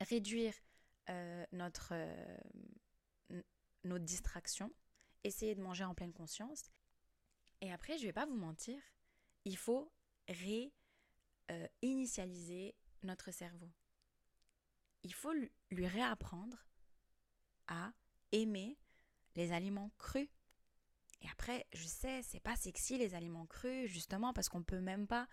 réduire 0.00 0.54
euh, 1.08 1.44
notre, 1.50 1.92
euh, 1.92 2.38
notre 3.82 4.04
distraction, 4.04 4.72
essayer 5.24 5.56
de 5.56 5.60
manger 5.60 5.82
en 5.82 5.96
pleine 5.96 6.12
conscience. 6.12 6.70
Et 7.60 7.72
après, 7.72 7.98
je 7.98 8.02
ne 8.02 8.06
vais 8.06 8.12
pas 8.12 8.26
vous 8.26 8.36
mentir, 8.36 8.80
il 9.44 9.56
faut 9.56 9.92
réinitialiser 11.82 12.76
notre 13.02 13.32
cerveau. 13.32 13.72
Il 15.02 15.12
faut 15.12 15.32
lui 15.72 15.88
réapprendre 15.88 16.68
à 17.66 17.92
aimer 18.30 18.78
les 19.36 19.52
aliments 19.52 19.90
crus. 19.98 20.28
Et 21.22 21.28
après, 21.30 21.66
je 21.72 21.86
sais, 21.86 22.22
c'est 22.22 22.40
pas 22.40 22.56
sexy 22.56 22.96
les 22.96 23.14
aliments 23.14 23.46
crus, 23.46 23.90
justement 23.90 24.32
parce 24.32 24.48
qu'on 24.48 24.62
peut 24.62 24.80
même 24.80 25.06
pas 25.06 25.28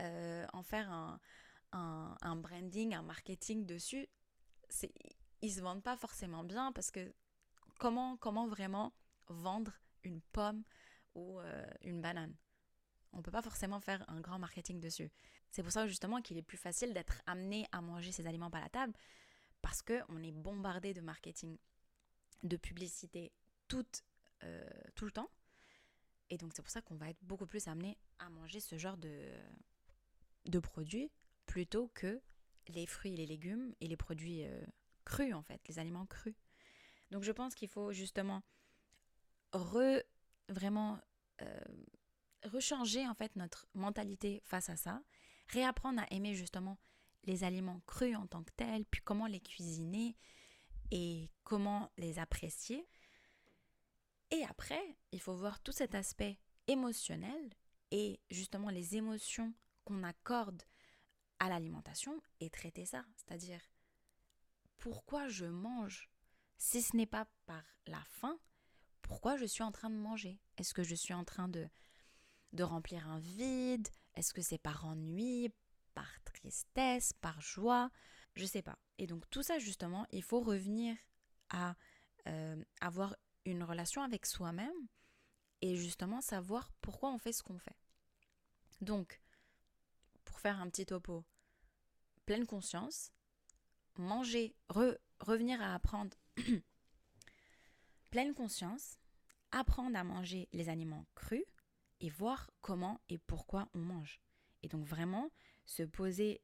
euh, 0.00 0.46
en 0.52 0.62
faire 0.62 0.90
un, 0.90 1.20
un, 1.72 2.36
branding, 2.36 2.94
un 2.94 3.02
marketing 3.02 3.66
dessus. 3.66 4.08
Ils 5.42 5.52
se 5.52 5.60
vendent 5.60 5.82
pas 5.82 5.96
forcément 5.96 6.44
bien 6.44 6.72
parce 6.72 6.90
que 6.90 7.12
comment, 7.78 8.16
comment 8.16 8.46
vraiment 8.46 8.92
vendre 9.28 9.72
une 10.04 10.20
pomme 10.20 10.62
ou 11.14 11.40
euh, 11.40 11.66
une 11.82 12.00
banane? 12.00 12.34
On 13.12 13.22
peut 13.22 13.30
pas 13.30 13.42
forcément 13.42 13.80
faire 13.80 14.04
un 14.08 14.20
grand 14.20 14.38
marketing 14.38 14.80
dessus. 14.80 15.10
C'est 15.50 15.62
pour 15.62 15.70
ça 15.72 15.86
justement 15.86 16.20
qu'il 16.20 16.36
est 16.36 16.42
plus 16.42 16.56
facile 16.56 16.92
d'être 16.92 17.22
amené 17.26 17.66
à 17.70 17.80
manger 17.80 18.10
ces 18.10 18.26
aliments 18.26 18.50
par 18.50 18.60
la 18.60 18.68
table 18.68 18.92
parce 19.62 19.82
qu'on 19.82 20.22
est 20.22 20.32
bombardé 20.32 20.92
de 20.94 21.00
marketing 21.00 21.56
de 22.42 22.56
publicité 22.56 23.32
tout, 23.68 23.86
euh, 24.42 24.68
tout 24.94 25.04
le 25.04 25.12
temps. 25.12 25.30
Et 26.30 26.36
donc 26.36 26.52
c'est 26.54 26.62
pour 26.62 26.70
ça 26.70 26.82
qu'on 26.82 26.96
va 26.96 27.10
être 27.10 27.22
beaucoup 27.22 27.46
plus 27.46 27.68
amené 27.68 27.98
à 28.18 28.28
manger 28.30 28.60
ce 28.60 28.78
genre 28.78 28.96
de, 28.96 29.30
de 30.46 30.58
produits 30.58 31.10
plutôt 31.46 31.88
que 31.94 32.20
les 32.68 32.86
fruits 32.86 33.12
et 33.12 33.16
les 33.16 33.26
légumes 33.26 33.74
et 33.80 33.86
les 33.86 33.96
produits 33.96 34.44
euh, 34.44 34.64
crus 35.04 35.34
en 35.34 35.42
fait, 35.42 35.60
les 35.68 35.78
aliments 35.78 36.06
crus. 36.06 36.34
Donc 37.10 37.22
je 37.22 37.32
pense 37.32 37.54
qu'il 37.54 37.68
faut 37.68 37.92
justement 37.92 38.42
re, 39.52 40.02
vraiment 40.48 40.98
euh, 41.42 41.60
rechanger 42.44 43.06
en 43.06 43.14
fait 43.14 43.36
notre 43.36 43.68
mentalité 43.74 44.40
face 44.44 44.70
à 44.70 44.76
ça, 44.76 45.02
réapprendre 45.48 46.00
à 46.00 46.06
aimer 46.12 46.34
justement 46.34 46.78
les 47.24 47.44
aliments 47.44 47.80
crus 47.86 48.16
en 48.16 48.26
tant 48.26 48.42
que 48.42 48.52
tels, 48.56 48.84
puis 48.86 49.00
comment 49.02 49.26
les 49.26 49.40
cuisiner, 49.40 50.16
et 50.94 51.28
comment 51.42 51.90
les 51.98 52.20
apprécier. 52.20 52.88
Et 54.30 54.44
après, 54.44 54.96
il 55.10 55.20
faut 55.20 55.34
voir 55.34 55.60
tout 55.60 55.72
cet 55.72 55.94
aspect 55.94 56.38
émotionnel 56.68 57.52
et 57.90 58.20
justement 58.30 58.70
les 58.70 58.96
émotions 58.96 59.52
qu'on 59.84 60.04
accorde 60.04 60.62
à 61.40 61.48
l'alimentation 61.48 62.22
et 62.38 62.48
traiter 62.48 62.86
ça. 62.86 63.04
C'est-à-dire, 63.16 63.60
pourquoi 64.78 65.28
je 65.28 65.46
mange 65.46 66.08
si 66.58 66.80
ce 66.80 66.96
n'est 66.96 67.06
pas 67.06 67.26
par 67.44 67.64
la 67.86 68.02
faim? 68.04 68.38
Pourquoi 69.02 69.36
je 69.36 69.46
suis 69.46 69.64
en 69.64 69.72
train 69.72 69.90
de 69.90 69.96
manger? 69.96 70.40
Est-ce 70.58 70.74
que 70.74 70.84
je 70.84 70.94
suis 70.94 71.12
en 71.12 71.24
train 71.24 71.48
de, 71.48 71.68
de 72.52 72.62
remplir 72.62 73.08
un 73.08 73.18
vide? 73.18 73.88
Est-ce 74.14 74.32
que 74.32 74.42
c'est 74.42 74.58
par 74.58 74.84
ennui, 74.84 75.52
par 75.92 76.22
tristesse, 76.22 77.12
par 77.14 77.40
joie? 77.40 77.90
Je 78.34 78.44
sais 78.44 78.62
pas. 78.62 78.78
Et 78.98 79.06
donc 79.06 79.28
tout 79.30 79.42
ça 79.42 79.58
justement, 79.58 80.06
il 80.10 80.22
faut 80.22 80.40
revenir 80.40 80.96
à 81.50 81.76
euh, 82.26 82.62
avoir 82.80 83.16
une 83.44 83.62
relation 83.62 84.02
avec 84.02 84.26
soi-même 84.26 84.88
et 85.60 85.76
justement 85.76 86.20
savoir 86.20 86.72
pourquoi 86.80 87.10
on 87.10 87.18
fait 87.18 87.32
ce 87.32 87.42
qu'on 87.42 87.58
fait. 87.58 87.76
Donc, 88.80 89.20
pour 90.24 90.40
faire 90.40 90.60
un 90.60 90.68
petit 90.68 90.86
topo, 90.86 91.24
pleine 92.26 92.46
conscience, 92.46 93.12
manger, 93.96 94.56
revenir 95.20 95.60
à 95.62 95.74
apprendre 95.74 96.16
pleine 98.10 98.34
conscience, 98.34 98.98
apprendre 99.52 99.96
à 99.96 100.04
manger 100.04 100.48
les 100.52 100.68
aliments 100.68 101.06
crus 101.14 101.44
et 102.00 102.10
voir 102.10 102.50
comment 102.60 103.00
et 103.08 103.18
pourquoi 103.18 103.68
on 103.74 103.78
mange. 103.78 104.20
Et 104.62 104.68
donc 104.68 104.86
vraiment 104.86 105.30
se 105.66 105.82
poser 105.82 106.42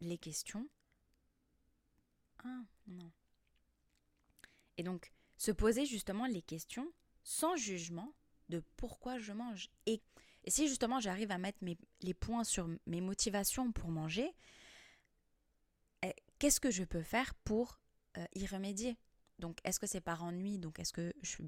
les 0.00 0.18
questions 0.18 0.68
ah, 2.44 2.62
non. 2.86 3.10
Et 4.76 4.82
donc, 4.82 5.12
se 5.36 5.52
poser 5.52 5.86
justement 5.86 6.26
les 6.26 6.42
questions 6.42 6.90
sans 7.22 7.56
jugement 7.56 8.14
de 8.48 8.62
pourquoi 8.76 9.18
je 9.18 9.32
mange. 9.32 9.70
Et, 9.86 10.02
si 10.48 10.68
justement 10.68 11.00
j'arrive 11.00 11.30
à 11.30 11.38
mettre 11.38 11.58
les 12.00 12.14
points 12.14 12.44
sur 12.44 12.66
mes 12.86 13.02
motivations 13.02 13.72
pour 13.72 13.90
manger, 13.90 14.34
eh, 16.02 16.14
qu'est-ce 16.38 16.60
que 16.60 16.70
je 16.70 16.84
peux 16.84 17.02
faire 17.02 17.34
pour 17.34 17.78
euh, 18.16 18.24
y 18.34 18.46
remédier? 18.46 18.96
Donc, 19.38 19.58
est-ce 19.64 19.80
que 19.80 19.86
c'est 19.86 20.00
par 20.00 20.22
ennui? 20.22 20.58
Donc, 20.58 20.78
est-ce 20.78 20.92
que 20.92 21.12
je, 21.22 21.38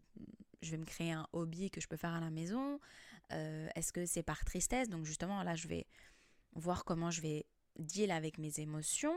vais 0.62 0.78
me 0.78 0.84
créer 0.84 1.12
un 1.12 1.28
hobby 1.32 1.70
que 1.70 1.80
je 1.80 1.88
peux 1.88 1.96
faire 1.96 2.14
à 2.14 2.20
la 2.20 2.30
maison? 2.30 2.80
Euh, 3.32 3.68
Est-ce 3.74 3.92
que 3.92 4.06
c'est 4.06 4.22
par 4.22 4.44
tristesse? 4.44 4.88
Donc, 4.88 5.04
justement, 5.04 5.42
là, 5.42 5.54
je 5.54 5.68
vais 5.68 5.86
voir 6.54 6.84
comment 6.84 7.10
je 7.10 7.20
vais 7.20 7.46
deal 7.78 8.10
avec 8.10 8.38
mes 8.38 8.60
émotions. 8.60 9.14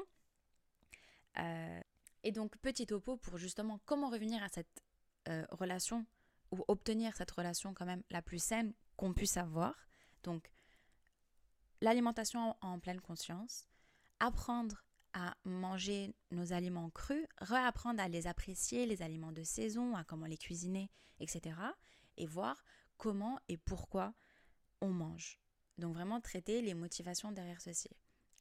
Euh, 1.40 1.82
et 2.24 2.32
donc, 2.32 2.58
petit 2.58 2.86
topo 2.86 3.18
pour 3.18 3.38
justement 3.38 3.80
comment 3.86 4.10
revenir 4.10 4.42
à 4.44 4.50
cette 4.50 4.84
euh, 5.28 5.46
relation 5.52 6.06
ou 6.52 6.64
obtenir 6.68 7.16
cette 7.16 7.32
relation 7.32 7.74
quand 7.74 7.86
même 7.86 8.04
la 8.10 8.22
plus 8.22 8.42
saine 8.42 8.74
qu'on 8.98 9.14
puisse 9.14 9.38
avoir. 9.38 9.76
Donc, 10.24 10.50
l'alimentation 11.82 12.56
en, 12.62 12.80
pleine 12.80 13.02
conscience, 13.02 13.68
apprendre 14.20 14.84
à 15.14 15.36
manger 15.46 16.14
nos 16.32 16.52
aliments 16.52 16.90
crus, 16.90 17.26
réapprendre 17.38 18.02
à 18.02 18.08
les 18.08 18.28
apprécier, 18.28 18.86
les 18.86 19.02
aliments 19.02 19.32
de 19.32 19.44
saison, 19.44 19.96
à 19.96 20.04
comment 20.04 20.26
les 20.26 20.38
cuisiner, 20.38 20.90
etc. 21.20 21.56
Et 22.18 22.26
voir 22.26 22.64
comment 22.98 23.40
et 23.48 23.58
pourquoi 23.58 24.14
on 24.82 24.90
mange. 24.90 25.40
Donc 25.78 25.94
vraiment 25.94 26.22
traiter 26.22 26.62
les 26.62 26.74
motivations 26.74 27.32
derrière 27.32 27.62
ceci. 27.62 27.90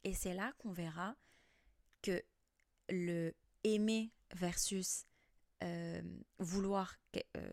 Et 0.04 0.14
c'est 0.14 0.34
là 0.34 0.52
qu'on 0.58 0.72
verra 0.72 1.16
que 2.02 2.22
le 2.88 3.34
aimer 3.64 4.12
versus 4.34 5.06
euh, 5.62 6.02
vouloir 6.38 6.96
euh, 7.16 7.52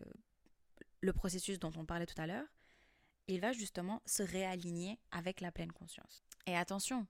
le 1.00 1.12
processus 1.12 1.58
dont 1.58 1.72
on 1.76 1.84
parlait 1.84 2.06
tout 2.06 2.20
à 2.20 2.26
l'heure, 2.26 2.46
il 3.28 3.40
va 3.40 3.52
justement 3.52 4.02
se 4.04 4.22
réaligner 4.22 4.98
avec 5.10 5.40
la 5.40 5.52
pleine 5.52 5.72
conscience. 5.72 6.22
Et 6.46 6.56
attention, 6.56 7.06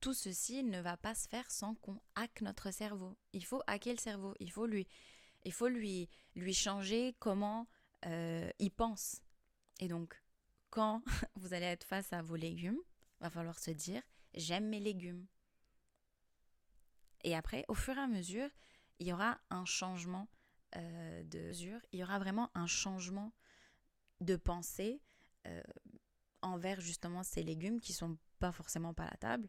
tout 0.00 0.14
ceci 0.14 0.62
ne 0.62 0.80
va 0.80 0.96
pas 0.96 1.14
se 1.14 1.26
faire 1.26 1.50
sans 1.50 1.74
qu'on 1.76 2.00
hack 2.14 2.42
notre 2.42 2.70
cerveau. 2.70 3.16
Il 3.32 3.44
faut 3.44 3.62
hacker 3.66 3.94
le 3.94 4.00
cerveau, 4.00 4.34
il 4.40 4.50
faut 4.50 4.66
lui, 4.66 4.86
il 5.44 5.52
faut 5.52 5.68
lui, 5.68 6.08
lui 6.34 6.54
changer 6.54 7.14
comment 7.18 7.66
euh, 8.04 8.50
il 8.58 8.70
pense. 8.70 9.22
Et 9.80 9.88
donc, 9.88 10.22
quand 10.70 11.02
vous 11.34 11.54
allez 11.54 11.66
être 11.66 11.84
face 11.84 12.12
à 12.12 12.22
vos 12.22 12.36
légumes, 12.36 12.80
va 13.20 13.30
falloir 13.30 13.58
se 13.58 13.70
dire 13.70 14.02
j'aime 14.34 14.68
mes 14.68 14.80
légumes. 14.80 15.26
Et 17.26 17.34
après, 17.34 17.64
au 17.66 17.74
fur 17.74 17.98
et 17.98 18.00
à 18.00 18.06
mesure, 18.06 18.48
il 19.00 19.08
y 19.08 19.12
aura 19.12 19.38
un 19.50 19.64
changement 19.64 20.28
euh, 20.76 21.24
de 21.24 21.40
mesure, 21.40 21.80
il 21.92 21.98
y 21.98 22.04
aura 22.04 22.20
vraiment 22.20 22.50
un 22.54 22.68
changement 22.68 23.32
de 24.20 24.36
pensée 24.36 25.02
euh, 25.48 25.60
envers 26.40 26.80
justement 26.80 27.24
ces 27.24 27.42
légumes 27.42 27.80
qui 27.80 27.92
sont 27.92 28.16
pas 28.38 28.52
forcément 28.52 28.94
palatables, 28.94 29.48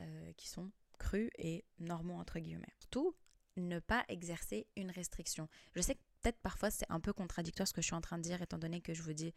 euh, 0.00 0.32
qui 0.34 0.48
sont 0.48 0.70
crus 0.98 1.30
et 1.38 1.64
normaux 1.78 2.18
entre 2.18 2.38
guillemets. 2.38 2.74
Surtout, 2.78 3.16
ne 3.56 3.78
pas 3.78 4.04
exercer 4.08 4.68
une 4.76 4.90
restriction. 4.90 5.48
Je 5.74 5.80
sais 5.80 5.94
que 5.94 6.02
peut-être 6.20 6.40
parfois 6.42 6.70
c'est 6.70 6.90
un 6.90 7.00
peu 7.00 7.14
contradictoire 7.14 7.66
ce 7.66 7.72
que 7.72 7.80
je 7.80 7.86
suis 7.86 7.94
en 7.94 8.02
train 8.02 8.18
de 8.18 8.22
dire 8.22 8.42
étant 8.42 8.58
donné 8.58 8.82
que 8.82 8.92
je 8.92 9.02
vous 9.02 9.14
dis 9.14 9.32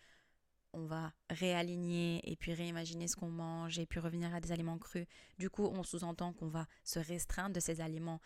on 0.73 0.86
va 0.86 1.13
réaligner 1.30 2.21
et 2.30 2.36
puis 2.36 2.53
réimaginer 2.53 3.08
ce 3.08 3.15
qu'on 3.15 3.30
mange 3.30 3.80
et 3.80 3.86
puis 3.86 3.99
revenir 3.99 4.34
à 4.34 4.41
des 4.41 4.51
aliments 4.51 4.77
crus. 4.77 5.08
Du 5.38 5.49
coup, 5.49 5.65
on 5.65 5.84
sous-entend 5.84 6.34
qu'on 6.34 6.49
va 6.49 6.67
se 6.84 6.99
restreindre 6.99 7.56
de 7.56 7.60
ces 7.60 7.82
aliments 7.82 8.21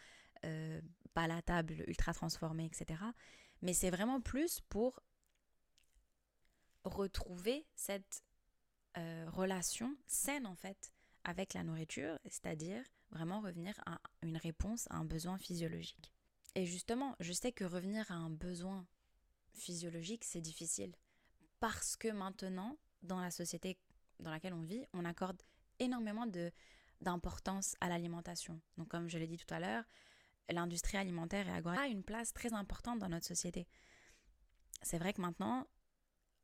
euh, 0.45 0.81
palatables, 1.13 1.83
ultra 1.87 2.13
transformés, 2.13 2.65
etc. 2.65 3.01
Mais 3.61 3.73
c'est 3.73 3.89
vraiment 3.91 4.21
plus 4.21 4.61
pour 4.69 4.99
retrouver 6.83 7.65
cette 7.75 8.23
euh, 8.97 9.29
relation 9.29 9.95
saine 10.07 10.47
en 10.47 10.55
fait 10.55 10.91
avec 11.23 11.53
la 11.53 11.63
nourriture, 11.63 12.17
c'est-à-dire 12.25 12.83
vraiment 13.11 13.41
revenir 13.41 13.79
à 13.85 14.01
une 14.23 14.37
réponse 14.37 14.87
à 14.89 14.95
un 14.95 15.05
besoin 15.05 15.37
physiologique. 15.37 16.11
Et 16.55 16.65
justement, 16.65 17.15
je 17.19 17.31
sais 17.31 17.51
que 17.51 17.63
revenir 17.63 18.09
à 18.11 18.15
un 18.15 18.29
besoin 18.29 18.85
physiologique, 19.53 20.23
c'est 20.23 20.41
difficile 20.41 20.93
parce 21.61 21.95
que 21.95 22.09
maintenant, 22.09 22.77
dans 23.03 23.21
la 23.21 23.31
société 23.31 23.77
dans 24.19 24.31
laquelle 24.31 24.53
on 24.53 24.61
vit, 24.61 24.85
on 24.93 25.05
accorde 25.05 25.41
énormément 25.79 26.27
d'importance 26.99 27.75
à 27.79 27.87
l'alimentation. 27.87 28.59
Donc 28.77 28.89
comme 28.89 29.07
je 29.07 29.17
l'ai 29.17 29.27
dit 29.27 29.37
tout 29.37 29.51
à 29.53 29.59
l'heure, 29.59 29.83
l'industrie 30.49 30.97
alimentaire 30.97 31.47
et 31.47 31.51
agroalimentaire 31.51 31.91
a 31.91 31.95
une 31.95 32.03
place 32.03 32.33
très 32.33 32.53
importante 32.53 32.99
dans 32.99 33.09
notre 33.09 33.25
société. 33.25 33.67
C'est 34.81 34.97
vrai 34.97 35.13
que 35.13 35.21
maintenant, 35.21 35.67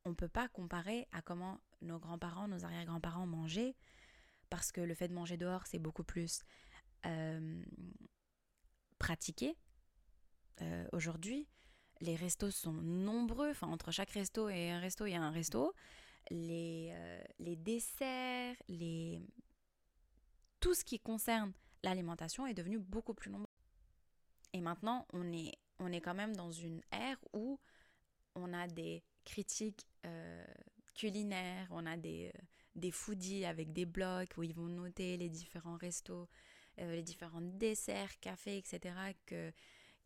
on 0.05 0.11
ne 0.11 0.15
peut 0.15 0.29
pas 0.29 0.47
comparer 0.49 1.07
à 1.11 1.21
comment 1.21 1.59
nos 1.81 1.99
grands-parents, 1.99 2.47
nos 2.47 2.63
arrière-grands-parents 2.63 3.25
mangeaient, 3.25 3.75
parce 4.49 4.71
que 4.71 4.81
le 4.81 4.93
fait 4.93 5.07
de 5.07 5.13
manger 5.13 5.37
dehors, 5.37 5.65
c'est 5.65 5.79
beaucoup 5.79 6.03
plus 6.03 6.43
euh, 7.05 7.63
pratiqué 8.99 9.57
euh, 10.61 10.87
aujourd'hui. 10.93 11.47
Les 12.01 12.15
restos 12.15 12.51
sont 12.51 12.73
nombreux, 12.73 13.51
enfin 13.51 13.67
entre 13.67 13.91
chaque 13.91 14.11
resto 14.11 14.49
et 14.49 14.69
un 14.69 14.79
resto, 14.79 15.05
il 15.05 15.11
y 15.11 15.15
a 15.15 15.21
un 15.21 15.31
resto. 15.31 15.73
Les, 16.29 16.89
euh, 16.91 17.23
les 17.39 17.55
desserts, 17.55 18.55
les... 18.67 19.21
tout 20.59 20.73
ce 20.73 20.83
qui 20.83 20.99
concerne 20.99 21.53
l'alimentation 21.83 22.45
est 22.45 22.53
devenu 22.53 22.79
beaucoup 22.79 23.13
plus 23.13 23.31
nombreux. 23.31 23.47
Et 24.53 24.61
maintenant, 24.61 25.05
on 25.13 25.31
est, 25.31 25.53
on 25.79 25.91
est 25.91 26.01
quand 26.01 26.13
même 26.13 26.35
dans 26.35 26.51
une 26.51 26.81
ère 26.91 27.17
où 27.33 27.59
on 28.35 28.53
a 28.53 28.67
des 28.67 29.03
critiques 29.23 29.87
culinaires, 30.95 31.67
on 31.71 31.85
a 31.85 31.97
des, 31.97 32.31
des 32.77 32.91
foodies 32.91 33.45
avec 33.45 33.73
des 33.73 33.85
blocs 33.85 34.37
où 34.37 34.43
ils 34.43 34.53
vont 34.53 34.67
noter 34.67 35.17
les 35.17 35.29
différents 35.29 35.77
restos, 35.77 36.29
euh, 36.79 36.95
les 36.95 37.03
différents 37.03 37.41
desserts, 37.41 38.19
cafés, 38.19 38.57
etc. 38.57 38.95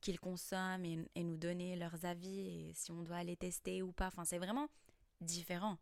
qu'ils 0.01 0.19
consomment 0.19 0.85
et, 0.85 1.23
nous 1.23 1.37
donner 1.37 1.75
leurs 1.75 2.05
avis 2.05 2.39
et 2.39 2.73
si 2.73 2.91
on 2.91 3.03
doit 3.03 3.23
les 3.23 3.37
tester 3.37 3.81
ou 3.81 3.91
pas. 3.91 4.07
Enfin, 4.07 4.25
c'est 4.25 4.39
vraiment 4.39 4.69
différent 5.21 5.77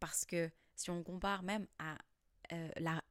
parce 0.00 0.24
que 0.24 0.50
si 0.76 0.90
on 0.90 1.02
compare 1.02 1.42
même 1.42 1.66
à 1.78 1.98
euh, 2.52 2.70
la, 2.76 3.02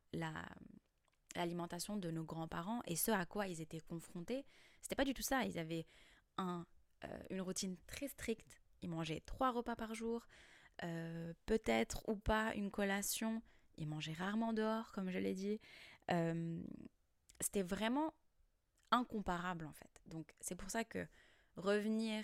l'alimentation 1.36 1.97
de 1.97 2.12
nos 2.12 2.23
grands-parents 2.23 2.81
et 2.86 2.95
ce 2.95 3.12
à 3.12 3.25
quoi 3.25 3.47
ils 3.47 3.62
étaient 3.62 3.81
confrontés, 3.81 4.45
c'était 4.81 4.95
pas 4.95 5.05
du 5.05 5.13
tout 5.13 5.21
ça. 5.21 5.43
Ils 5.43 5.59
avaient 5.59 5.86
un, 6.38 6.65
euh, 7.05 7.07
une 7.29 7.41
routine 7.41 7.77
très 7.88 8.07
stricte. 8.07 8.62
Ils 8.81 8.89
mangeaient 8.89 9.21
trois 9.25 9.51
repas 9.51 9.75
par 9.75 9.93
jour. 9.93 10.27
Euh, 10.83 11.33
peut-être 11.45 12.07
ou 12.07 12.15
pas 12.15 12.53
une 12.55 12.71
collation. 12.71 13.41
Ils 13.77 13.88
mangeaient 13.88 14.13
rarement 14.13 14.53
dehors, 14.53 14.91
comme 14.91 15.09
je 15.09 15.19
l'ai 15.19 15.33
dit. 15.33 15.59
Euh, 16.12 16.62
c'était 17.39 17.63
vraiment 17.63 18.13
incomparable 18.91 19.65
en 19.65 19.73
fait. 19.73 19.92
Donc 20.07 20.33
c'est 20.39 20.55
pour 20.55 20.69
ça 20.69 20.83
que 20.83 21.07
revenir 21.55 22.23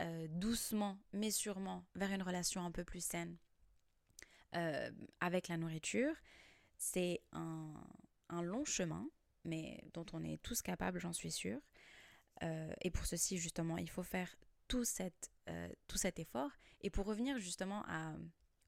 euh, 0.00 0.26
doucement 0.28 0.98
mais 1.12 1.30
sûrement 1.30 1.84
vers 1.94 2.12
une 2.12 2.22
relation 2.22 2.64
un 2.64 2.70
peu 2.70 2.84
plus 2.84 3.04
saine 3.04 3.36
avec 5.20 5.46
la 5.46 5.56
nourriture, 5.56 6.12
c'est 6.76 7.22
un, 7.30 7.72
long 8.42 8.64
chemin, 8.64 9.08
mais 9.44 9.80
dont 9.94 10.06
on 10.12 10.24
est 10.24 10.42
tous 10.42 10.60
capables, 10.60 10.98
j'en 10.98 11.12
suis 11.12 11.30
sûre. 11.30 11.60
et 12.42 12.90
pour 12.90 13.06
ceci, 13.06 13.38
justement, 13.38 13.78
il 13.78 13.88
faut 13.88 14.02
faire 14.02 14.34
tout, 14.66 14.84
cet 14.84 15.30
effort 16.18 16.50
et 16.80 16.90
pour 16.90 17.06
revenir 17.06 17.38
justement 17.38 17.84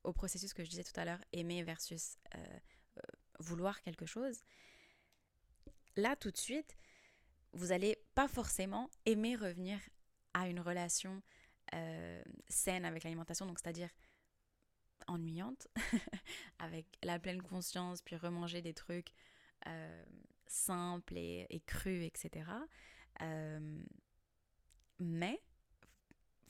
au 0.05 0.13
processus 0.13 0.53
que 0.53 0.65
je 0.65 0.71
disais 0.71 0.85
tout 0.85 0.99
à 0.99 1.05
l'heure, 1.05 1.23
aimer 1.33 1.63
versus 1.63 2.17
euh, 2.35 2.39
euh, 2.39 3.01
vouloir 3.39 3.81
quelque 3.83 4.07
chose, 4.07 4.43
là 5.97 6.17
tout 6.17 6.31
de 6.31 6.37
suite, 6.37 6.77
vous 7.53 7.69
n'allez 7.69 7.97
pas 8.15 8.29
forcément 8.29 8.91
aimer 9.07 9.37
revenir 9.37 9.79
à 10.35 10.49
une 10.49 10.61
relation 10.61 11.23
euh, 11.75 12.23
saine 12.49 12.85
avec 12.85 13.05
l'alimentation, 13.05 13.47
donc 13.47 13.59
c'est-à-dire 13.59 13.91
ennuyante, 15.07 15.69
avec 16.59 16.87
la 17.03 17.19
pleine 17.19 17.43
conscience, 17.43 18.03
puis 18.03 18.17
remanger 18.17 18.63
des 18.63 18.75
trucs 18.75 19.13
simples 20.47 21.17
et, 21.17 21.63
crus, 21.67 22.05
etc. 22.05 22.51
mais 24.99 25.41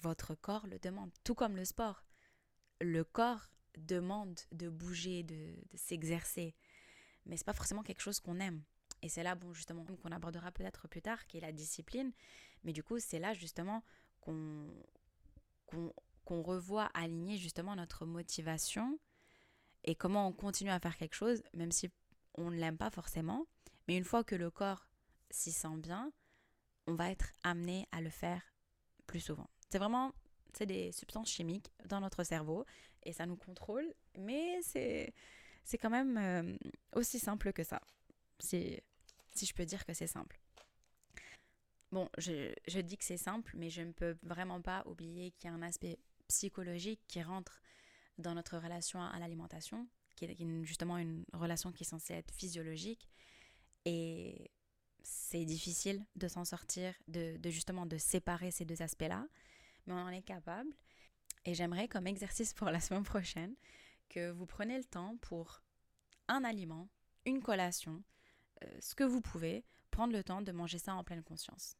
votre 0.03 0.35
corps 0.35 0.67
le 0.67 0.79
demande, 0.79 1.11
tout 1.25 1.35
comme 1.35 1.57
le 1.57 1.65
sport. 1.65 2.05
Le 2.81 3.05
corps 3.05 3.49
demande 3.79 4.39
de 4.51 4.69
bouger, 4.69 5.23
de, 5.23 5.55
s'exercer, 5.75 6.55
mais 7.25 7.37
c'est 7.37 7.47
pas 7.47 7.53
forcément 7.53 7.83
quelque 7.83 8.01
chose 8.01 8.21
qu'on 8.21 8.41
aime. 8.41 8.63
Et 9.03 9.09
c'est 9.09 9.23
là, 9.23 9.35
bon, 9.35 9.53
justement, 9.53 9.85
qu'on 9.85 10.13
abordera 10.13 10.53
peut-être 10.53 10.89
plus 10.89 11.03
tard, 11.03 11.27
qui 11.27 11.39
est 11.39 11.41
la 11.41 11.53
discipline. 11.53 12.13
Mais 12.65 12.73
du 12.73 12.83
coup, 12.83 12.99
c'est 12.99 13.19
là 13.19 13.35
justement 13.35 13.83
qu'on 14.21 14.69
qu'on 16.25 16.43
revoit 16.43 16.91
aligner 16.93 17.39
justement 17.39 17.75
notre 17.75 18.05
motivation 18.05 18.99
et 19.85 19.95
comment 19.95 20.29
on 20.29 20.33
continue 20.33 20.71
à 20.71 20.79
faire 20.79 20.97
quelque 20.97 21.15
chose, 21.15 21.43
même 21.55 21.73
si 21.73 21.91
on 22.35 22.51
ne 22.51 22.57
l'aime 22.57 22.77
pas 22.77 22.91
forcément. 22.91 23.47
Mais 23.89 23.97
une 23.97 24.05
fois 24.05 24.23
que 24.23 24.35
le 24.35 24.51
corps 24.51 24.87
s'y 25.31 25.51
sent 25.51 25.77
bien, 25.79 26.13
on 26.87 26.95
va 26.95 27.11
être 27.11 27.33
amené 27.43 27.89
à 27.91 28.01
le 28.01 28.11
faire 28.11 28.43
plus 29.07 29.21
souvent. 29.21 29.49
C'est 29.71 29.79
vraiment 29.79 30.13
c'est 30.55 30.67
des 30.67 30.93
substances 30.93 31.31
chimiques 31.31 31.73
dans 31.87 32.01
notre 32.01 32.25
cerveau 32.25 32.67
et 33.05 33.13
ça 33.13 33.27
nous 33.27 33.37
contrôle, 33.37 33.93
mais 34.19 34.61
c'est 34.63 35.15
c'est 35.65 35.79
quand 35.79 35.91
même 35.91 36.19
euh, 36.19 36.57
aussi 36.95 37.19
simple 37.19 37.53
que 37.53 37.65
ça. 37.65 37.81
Si, 38.39 38.81
si 39.35 39.47
je 39.47 39.55
peux 39.55 39.65
dire 39.65 39.85
que 39.85 39.95
c'est 39.95 40.07
simple. 40.07 40.39
Bon, 41.91 42.09
je, 42.17 42.81
dis 42.81 42.97
que 42.97 43.05
c'est 43.05 43.19
simple, 43.19 43.53
mais 43.57 43.69
je 43.69 43.83
ne 43.83 43.93
peux 43.93 44.17
vraiment 44.23 44.63
pas 44.63 44.83
oublier 44.87 45.33
qu'il 45.33 45.51
y 45.51 45.53
a 45.53 45.57
un 45.57 45.63
aspect 45.63 45.99
psychologique 46.29 47.01
qui 47.07 47.23
rentre 47.23 47.61
dans 48.17 48.35
notre 48.35 48.57
relation 48.57 49.03
à 49.03 49.19
l'alimentation, 49.19 49.87
qui 50.17 50.25
est 50.25 50.65
justement 50.65 50.97
une 50.97 51.25
relation 51.35 51.71
qui 51.71 51.85
est 51.85 51.87
censée 51.87 52.15
être 52.15 52.33
physiologique. 52.33 53.09
Et 53.85 54.51
c'est 55.03 55.45
difficile 55.45 56.07
de 56.17 56.29
s'en 56.29 56.45
sortir, 56.47 56.95
de, 57.09 57.37
de, 57.37 57.51
justement 57.51 57.85
de 57.85 57.99
séparer 57.99 58.51
ces 58.51 58.65
deux 58.65 58.81
aspects-là 58.81 59.27
mais 59.87 59.95
on 59.95 59.99
en 59.99 60.09
est 60.09 60.23
capable. 60.23 60.71
Et 61.45 61.55
j'aimerais 61.55 61.89
comme 61.89 62.07
exercice 62.07 62.55
pour 62.55 62.71
la 62.71 62.81
semaine 62.81 63.03
prochaine 63.03 63.55
que 64.09 64.31
vous 64.31 64.47
preniez 64.47 64.79
le 64.79 64.85
temps 64.85 65.17
pour 65.23 65.63
un 66.29 66.45
aliment, 66.45 66.89
une 67.25 67.43
collation, 67.43 68.03
ce 68.81 68.95
que 68.95 69.05
vous 69.05 69.21
pouvez, 69.21 69.65
prendre 69.91 70.13
le 70.13 70.25
temps 70.25 70.43
de 70.43 70.53
manger 70.53 70.79
ça 70.79 70.95
en 70.95 71.05
pleine 71.05 71.23
conscience. 71.23 71.77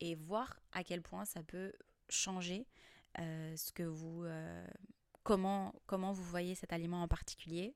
Et 0.00 0.14
voir 0.14 0.60
à 0.72 0.84
quel 0.84 1.02
point 1.02 1.24
ça 1.24 1.42
peut 1.42 1.72
changer 2.08 2.66
euh, 3.18 3.56
ce 3.56 3.72
que 3.72 3.82
vous, 3.82 4.24
euh, 4.24 4.66
comment, 5.22 5.74
comment 5.86 6.12
vous 6.12 6.24
voyez 6.24 6.54
cet 6.54 6.72
aliment 6.72 7.02
en 7.02 7.08
particulier. 7.08 7.74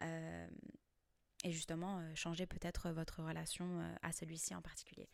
et 0.00 1.50
justement, 1.52 2.02
changer 2.14 2.46
peut-être 2.46 2.90
votre 2.90 3.22
relation 3.22 3.80
à 4.02 4.12
celui-ci 4.12 4.54
en 4.54 4.62
particulier. 4.62 5.08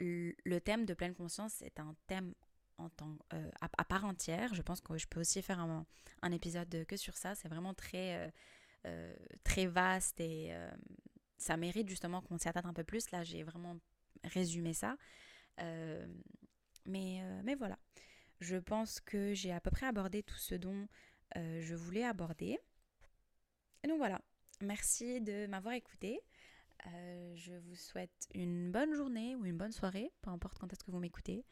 Le 0.00 0.58
thème 0.58 0.86
de 0.86 0.94
pleine 0.94 1.14
conscience 1.14 1.62
est 1.62 1.80
un 1.80 1.94
thème 2.06 2.34
en 2.78 2.88
euh, 3.34 3.50
à, 3.60 3.84
part 3.84 4.04
entière. 4.04 4.54
Je 4.54 4.62
pense 4.62 4.80
que 4.80 4.96
je 4.96 5.06
peux 5.06 5.20
aussi 5.20 5.42
faire 5.42 5.58
un, 5.58 5.84
un 6.22 6.32
épisode 6.32 6.84
que 6.86 6.96
sur 6.96 7.16
ça. 7.16 7.34
C'est 7.34 7.48
vraiment 7.48 7.74
très, 7.74 8.16
euh, 8.16 8.30
euh, 8.86 9.16
très 9.44 9.66
vaste 9.66 10.20
et 10.20 10.54
ça 11.38 11.56
mérite 11.56 11.88
justement 11.88 12.20
qu'on 12.20 12.36
s'y 12.36 12.48
attarde 12.48 12.66
un 12.66 12.74
peu 12.74 12.84
plus. 12.84 13.10
Là, 13.10 13.24
j'ai 13.24 13.42
vraiment 13.42 13.78
résumé 14.24 14.74
ça. 14.74 14.96
mais, 16.86 17.22
mais 17.44 17.54
voilà, 17.54 17.78
je 18.40 18.56
pense 18.56 19.00
que 19.00 19.34
j'ai 19.34 19.52
à 19.52 19.60
peu 19.60 19.70
près 19.70 19.86
abordé 19.86 20.22
tout 20.22 20.36
ce 20.36 20.54
dont 20.54 20.88
je 21.36 21.74
voulais 21.74 22.04
aborder. 22.04 22.58
Et 23.84 23.88
donc 23.88 23.98
voilà, 23.98 24.20
merci 24.60 25.20
de 25.20 25.46
m'avoir 25.46 25.74
écouté. 25.74 26.20
je 26.84 27.56
vous 27.58 27.76
souhaite 27.76 28.28
une 28.34 28.70
bonne 28.72 28.94
journée 28.94 29.36
ou 29.36 29.44
une 29.46 29.56
bonne 29.56 29.72
soirée, 29.72 30.10
peu 30.22 30.30
importe 30.30 30.58
quand 30.58 30.72
est-ce 30.72 30.84
que 30.84 30.90
vous 30.90 30.98
m'écoutez. 30.98 31.44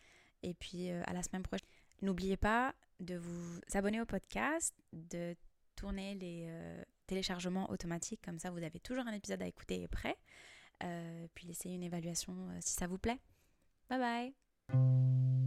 Et 0.42 0.55
puis 0.55 0.90
à 0.90 1.12
la 1.12 1.22
semaine 1.22 1.42
prochaine. 1.42 1.68
N'oubliez 2.03 2.37
pas 2.37 2.75
de 3.01 3.16
vous 3.16 3.61
abonner 3.75 4.01
au 4.01 4.07
podcast, 4.07 4.75
de 4.92 5.35
tourner 5.77 6.14
les 6.14 6.51
téléchargements 7.07 7.71
automatiques, 7.71 8.21
comme 8.25 8.38
ça 8.38 8.51
vous 8.51 8.62
avez 8.62 8.81
toujours 8.81 9.07
un 9.07 9.12
épisode 9.12 9.42
à 9.42 9.47
écouter 9.47 9.83
et 9.83 9.88
prêt. 9.88 10.16
puis 11.35 11.47
laissez 11.47 11.71
une 11.71 11.83
évaluation 11.83 12.35
si 12.61 12.75
ça 12.75 12.87
vous 12.87 12.99
plaît. 12.99 13.21
Bye 13.88 14.35
bye 14.69 15.45